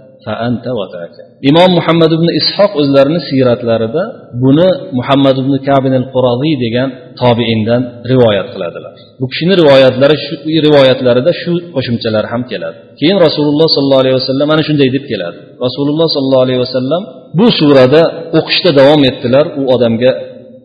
Imom 1.50 1.70
muhammad 1.80 2.12
ibn 2.18 2.28
ishoq 2.42 2.72
o'zlarini 2.82 3.20
siyratlarida 3.30 4.04
buni 4.44 4.68
muhammad 5.00 5.36
ibn 5.44 5.54
kabin 5.68 5.94
al 6.02 6.06
quraziy 6.16 6.56
degan 6.66 6.90
tobeindan 7.22 7.82
rivoyat 8.12 8.48
qiladilar. 8.54 8.94
Bu 9.22 9.26
kishini 9.32 9.54
rivoyatlari 9.62 10.16
shu 10.26 10.34
rivoyatlarida 10.68 11.32
shu 11.42 11.52
qo'shimchalar 11.76 12.24
ham 12.32 12.42
keladi. 12.52 12.78
Keyin 13.00 13.18
rasululloh 13.26 13.68
sollallohu 13.76 14.02
alayhi 14.04 14.18
vasallam 14.22 14.48
mana 14.54 14.64
shunday 14.68 14.90
deb 14.96 15.04
keladi. 15.12 15.38
Rasululloh 15.66 16.08
sollallohu 16.16 16.46
alayhi 16.46 16.62
vasallam 16.66 17.02
bu 17.40 17.48
surada 17.60 18.02
o'qishda 18.40 18.72
davom 18.80 19.02
etdilar 19.10 19.46
u 19.60 19.64
odamga 19.76 20.12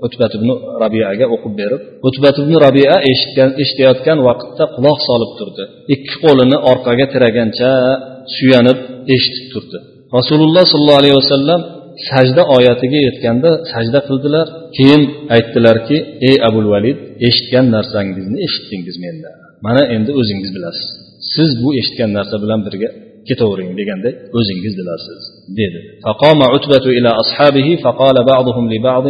o'tbat 0.06 0.32
ibn 0.38 0.50
rabiaga 0.84 1.26
o'qib 1.36 1.54
berib 1.62 1.82
o'tbat 2.08 2.36
ibn 2.44 2.54
rabia 2.66 2.96
eshitgan 3.12 3.50
eshitayotgan 3.64 4.18
vaqtda 4.28 4.64
quloq 4.76 5.00
solib 5.10 5.32
turdi 5.40 5.64
ikki 5.96 6.16
qo'lini 6.24 6.58
orqaga 6.72 7.06
tiragancha 7.14 7.72
suyanib 8.36 8.80
eshitib 9.16 9.46
turdi 9.54 9.78
rasululloh 10.18 10.64
sollallohu 10.74 11.02
alayhi 11.02 11.18
vasallam 11.22 11.62
sajda 12.10 12.44
oyatiga 12.58 13.00
yetganda 13.08 13.50
sajda 13.74 14.00
qildilar 14.08 14.48
keyin 14.78 15.02
aytdilarki 15.36 15.98
ey 16.30 16.36
abul 16.50 16.68
valid 16.74 16.98
eshitgan 17.28 17.66
narsangizni 17.76 18.38
eshitdingiz 18.46 18.96
mendan 19.06 19.36
mana 19.66 19.84
endi 19.96 20.12
o'zingiz 20.20 20.52
bilasiz 20.56 20.90
siz 21.34 21.50
bu 21.62 21.70
eshitgan 21.80 22.12
narsa 22.18 22.36
bilan 22.44 22.60
birga 22.68 22.90
ketavering 23.30 23.72
deganday 23.80 24.14
o'zingiz 24.38 24.74
bilasiz 24.80 25.22
dedi 25.60 25.80
فقام 26.06 26.40
عتبة 26.54 26.86
إلى 26.98 27.10
أصحابه 27.24 27.68
فقال 27.84 28.18
بعضهم 28.32 28.66
لبعض 28.74 29.06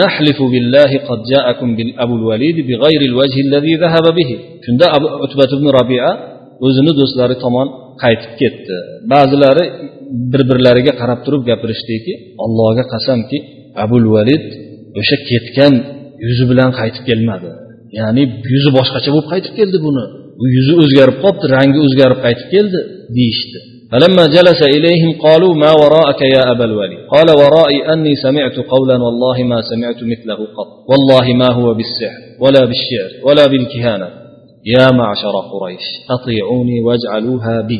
نحلف 0.00 0.38
بالله 0.52 0.90
قد 1.08 1.18
جاءكم 1.32 1.68
بالأبو 1.76 2.14
الوليد 2.20 2.56
بغير 2.68 3.00
الوجه 3.10 3.38
الذي 3.46 3.74
ذهب 3.84 4.06
به 4.18 4.30
shunda 4.64 4.86
utbat 5.26 5.50
ibn 5.56 5.66
rabia 5.78 6.08
o'zini 6.66 6.92
do'stlari 7.00 7.36
tomon 7.44 7.68
qaytib 8.02 8.32
ketdi 8.40 8.76
ba'zilari 9.12 9.64
bir 10.32 10.42
birlariga 10.50 10.92
qarab 11.00 11.20
turib 11.26 11.42
gapirishdiki 11.50 12.12
allohga 12.44 12.84
qasamki 12.94 13.38
abul 13.84 14.04
valid 14.14 14.44
o'sha 15.00 15.16
ketgan 15.30 15.74
yuzi 16.26 16.44
bilan 16.50 16.70
qaytib 16.80 17.04
kelmadi 17.10 17.50
ya'ni 17.98 18.22
yuzi 18.54 18.70
boshqacha 18.78 19.10
bo'lib 19.14 19.28
qaytib 19.32 19.52
keldi 19.60 19.78
buni 19.86 20.04
u 20.42 20.44
yuzi 20.56 20.74
o'zgarib 20.82 21.16
qolibdi 21.22 21.46
rangi 21.56 21.78
o'zgarib 21.86 22.18
qaytib 22.26 22.48
keldi 22.54 22.78
deyishdi 23.16 23.58
فلما 23.91 24.25
جلس 24.27 24.61
إليهم 24.75 25.21
قالوا 25.21 25.53
ما 25.53 25.71
وراءك 25.71 26.21
يا 26.21 26.51
أبا 26.51 26.65
الوليد؟ 26.65 26.99
قال 27.11 27.27
ورائي 27.29 27.93
أني 27.93 28.15
سمعت 28.15 28.55
قولا 28.59 29.03
والله 29.03 29.43
ما 29.43 29.61
سمعت 29.61 29.95
مثله 29.95 30.35
قط. 30.35 30.69
والله 30.89 31.33
ما 31.33 31.53
هو 31.53 31.73
بالسحر 31.73 32.21
ولا 32.41 32.59
بالشعر 32.59 33.11
ولا 33.27 33.47
بالكهانة. 33.47 34.09
يا 34.65 34.91
معشر 34.91 35.35
قريش 35.51 35.85
أطيعوني 36.09 36.81
واجعلوها 36.81 37.61
بي. 37.61 37.79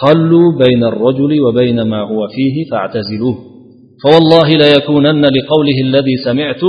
خلوا 0.00 0.52
بين 0.58 0.84
الرجل 0.84 1.40
وبين 1.40 1.82
ما 1.82 2.00
هو 2.00 2.28
فيه 2.28 2.70
فاعتزلوه. 2.70 3.36
فوالله 4.02 4.48
ليكونن 4.56 5.24
لقوله 5.24 5.78
الذي 5.84 6.16
سمعت 6.24 6.62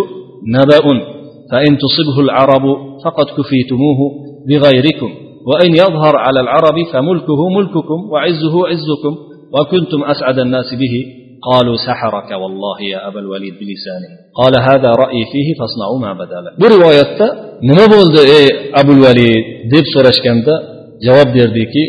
نبأ. 0.56 0.86
فإن 1.52 1.78
تصبه 1.78 2.22
العرب 2.22 2.66
فقد 3.06 3.26
كفيتموه 3.26 4.00
بغيركم. 4.50 5.29
وإن 5.51 5.71
يظهر 5.83 6.15
على 6.17 6.41
العرب 6.41 6.77
فملكه 6.93 7.41
ملككم 7.59 7.99
وعزه 8.13 8.55
عزكم 8.71 9.15
وكنتم 9.55 10.01
أسعد 10.13 10.39
الناس 10.39 10.75
به 10.83 10.95
قالوا 11.49 11.77
سحرك 11.87 12.31
والله 12.43 12.77
يا 12.93 13.09
أبا 13.09 13.21
الوليد 13.21 13.55
بلسانه 13.61 14.11
قال 14.41 14.55
هذا 14.69 14.91
رأيي 15.05 15.25
فيه 15.33 15.49
فاصنعوا 15.59 15.99
ما 16.05 16.13
بدا 16.21 16.39
لك 16.45 16.53
bu 16.63 16.67
rivoyatda 16.75 17.27
nima 17.69 17.87
bo'ldi 17.95 18.21
ey 18.39 18.47
abul 18.81 19.01
valid 19.07 19.45
deb 19.73 19.85
so'rashganda 19.95 20.55
javob 21.07 21.29
berdiki 21.39 21.83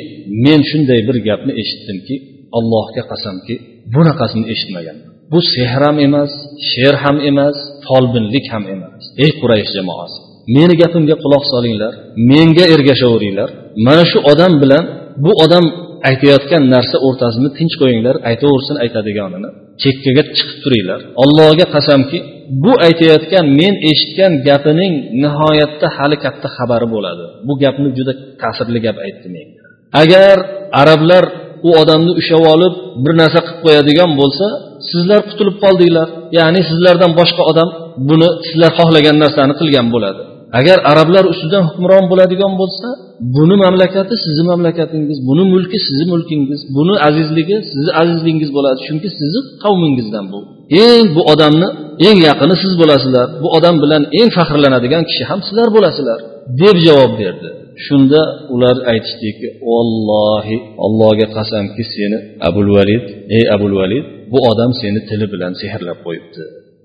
men 0.45 0.59
shunday 0.69 0.99
bir 1.07 1.17
gapni 1.27 1.53
eshitdimki 1.61 2.15
allohga 2.57 3.03
qasamki 3.11 3.55
bunaqasini 3.95 4.45
eshitmaganman 4.53 5.09
bu 5.31 5.39
sehr 5.53 5.69
ham 5.83 5.95
emas 6.07 6.31
she'r 6.71 6.95
ham 7.03 7.17
emas 7.29 7.57
folbinlik 7.87 8.45
ham 8.53 8.63
emas 8.75 9.03
ey 9.23 9.31
quraysh 9.41 9.71
jamoasi 9.77 10.19
meni 10.54 10.74
gapimga 10.82 11.16
quloq 11.22 11.44
solinglar 11.52 11.92
menga 12.30 12.64
ergashaveringlar. 12.74 13.48
Mana 13.86 14.04
shu 14.10 14.18
odam 14.32 14.52
bilan 14.62 14.84
bu 15.24 15.30
odam 15.44 15.64
aytayotgan 16.08 16.62
narsa 16.74 16.96
o'rtasini 17.06 17.48
tinch 17.58 17.74
qo'yinglar 17.80 18.16
aytaversin 18.30 18.76
aytadiganini. 18.84 19.48
Chekkaga 19.82 20.22
chiqib 20.36 20.58
turinglar. 20.64 21.00
Allohga 21.22 21.66
qasamki 21.74 22.18
bu 22.64 22.72
aytayotgan 22.86 23.44
men 23.60 23.74
eshitgan 23.90 24.32
gapining 24.48 24.92
nihoyatda 25.22 25.86
hali 25.96 26.16
katta 26.24 26.48
xabari 26.56 26.86
bo'ladi. 26.94 27.24
Bu 27.46 27.52
gapni 27.62 27.88
juda 27.98 28.12
ta'sirli 28.42 28.78
gap 28.86 28.96
aytdi 29.06 29.28
menga 29.36 29.60
agar 30.02 30.36
arablar 30.82 31.24
u 31.68 31.70
odamni 31.82 32.12
ushlab 32.20 32.44
olib 32.54 32.74
bir 33.04 33.12
narsa 33.20 33.40
qilib 33.46 33.60
qo'yadigan 33.64 34.10
bo'lsa 34.20 34.46
sizlar 34.90 35.20
qutulib 35.28 35.56
qoldinglar. 35.64 36.08
Ya'ni 36.38 36.60
sizlardan 36.70 37.12
boshqa 37.20 37.42
odam 37.50 37.68
buni 38.08 38.28
sizlar 38.48 38.70
xohlagan 38.78 39.16
narsani 39.24 39.54
qilgan 39.60 39.86
bo'ladi. 39.94 40.22
Agar 40.58 40.78
arablar 40.92 41.24
ustidan 41.32 41.62
hukmron 41.68 42.04
bo'ladigan 42.10 42.52
bo'lsa 42.60 42.88
buni 43.36 43.56
mamlakati 43.64 44.14
sizni 44.24 44.44
mamlakatingiz 44.50 45.18
buni 45.28 45.44
mulki 45.52 45.78
sizni 45.86 46.06
mulkingiz 46.12 46.60
buni 46.76 46.94
azizligi 47.08 47.56
sizni 47.70 47.92
azizligingiz 48.02 48.50
bo'ladi. 48.56 48.78
Chunki 48.86 49.08
sizni 49.18 49.40
qavmingizdan 49.64 50.26
bu. 50.32 50.40
Eng 50.84 51.06
bu 51.16 51.22
odamni 51.32 51.68
eng 52.06 52.18
yaqini 52.28 52.56
siz 52.62 52.72
bo'lasizlar 52.80 53.26
bu 53.42 53.48
odam 53.56 53.76
bilan 53.82 54.02
eng 54.20 54.30
faxrlanadigan 54.36 55.02
kishi 55.10 55.24
ham 55.30 55.40
sizlar 55.46 55.68
bo'lasizlar 55.76 56.18
deb 56.60 56.76
javob 56.86 57.12
berdi. 57.22 57.48
Shunda 57.86 58.20
ular 58.54 58.76
aytishdiki 58.92 59.48
vallohi 59.70 60.56
allohga 60.84 61.26
qasamki 61.36 61.82
seni 61.94 62.18
abul 62.48 62.68
valid 62.76 63.04
ey 63.36 63.44
abul 63.56 63.74
valid 63.80 64.04
bu 64.32 64.38
odam 64.50 64.70
seni 64.80 65.00
tili 65.08 65.26
bilan 65.32 65.52
sehrlab 65.60 65.98
qo'yibdi 66.06 66.42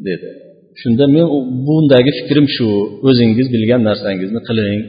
dedi. 0.07 0.29
Shunda 0.81 1.05
men 1.15 1.25
bundagi 1.67 2.11
fikrim 2.19 2.45
shu. 2.55 2.69
O'zingiz 3.07 3.47
bilgan 3.55 3.81
narsangizni 3.89 4.41
qiling 4.49 4.81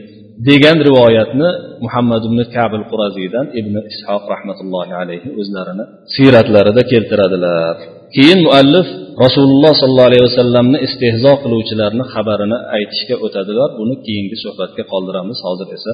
degan 0.49 0.77
rivoyatni 0.87 1.49
muhammad 1.85 2.21
ibn 2.29 2.39
kabil 2.55 2.83
quraziydan 2.91 3.45
ibn 3.59 3.73
ishoq 3.91 4.23
rahmatullohi 4.33 4.93
alayhi 5.01 5.29
o'zlarini 5.41 5.83
siyratlarida 6.15 6.81
keltiradilar. 6.91 7.75
Keyin 8.15 8.39
muallif 8.47 8.87
rasululloh 9.25 9.73
sollallohu 9.81 10.09
alayhi 10.11 10.25
vasallamni 10.29 10.77
istehzo 10.87 11.33
qiluvchilarni 11.43 12.03
xabarini 12.13 12.57
aytishga 12.77 13.15
o'tadilar 13.25 13.69
buni 13.79 13.95
keyingi 14.05 14.37
suhbatga 14.43 14.83
qoldiramiz. 14.91 15.37
Hozir 15.47 15.67
esa 15.77 15.91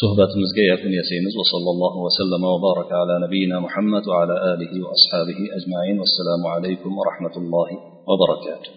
suhbatimizga 0.00 0.62
yakun 0.72 0.92
yasaymiz. 1.00 1.32
Va 1.40 1.46
sallallohu 1.52 1.98
vasallam 2.06 2.42
va 2.52 2.58
baraka 2.68 2.94
ala 3.02 3.14
nabiyina 3.24 3.56
muhammad 3.66 4.04
va 4.10 4.16
ala 4.22 4.34
alihi 4.52 4.76
va 4.84 4.90
ashabihi 4.98 5.44
ajmain. 5.58 5.96
Vassalomu 6.02 6.46
alaykum 6.56 6.90
va 6.98 7.02
rahmatullohi 7.10 7.76
va 8.08 8.14
barakatuh. 8.24 8.76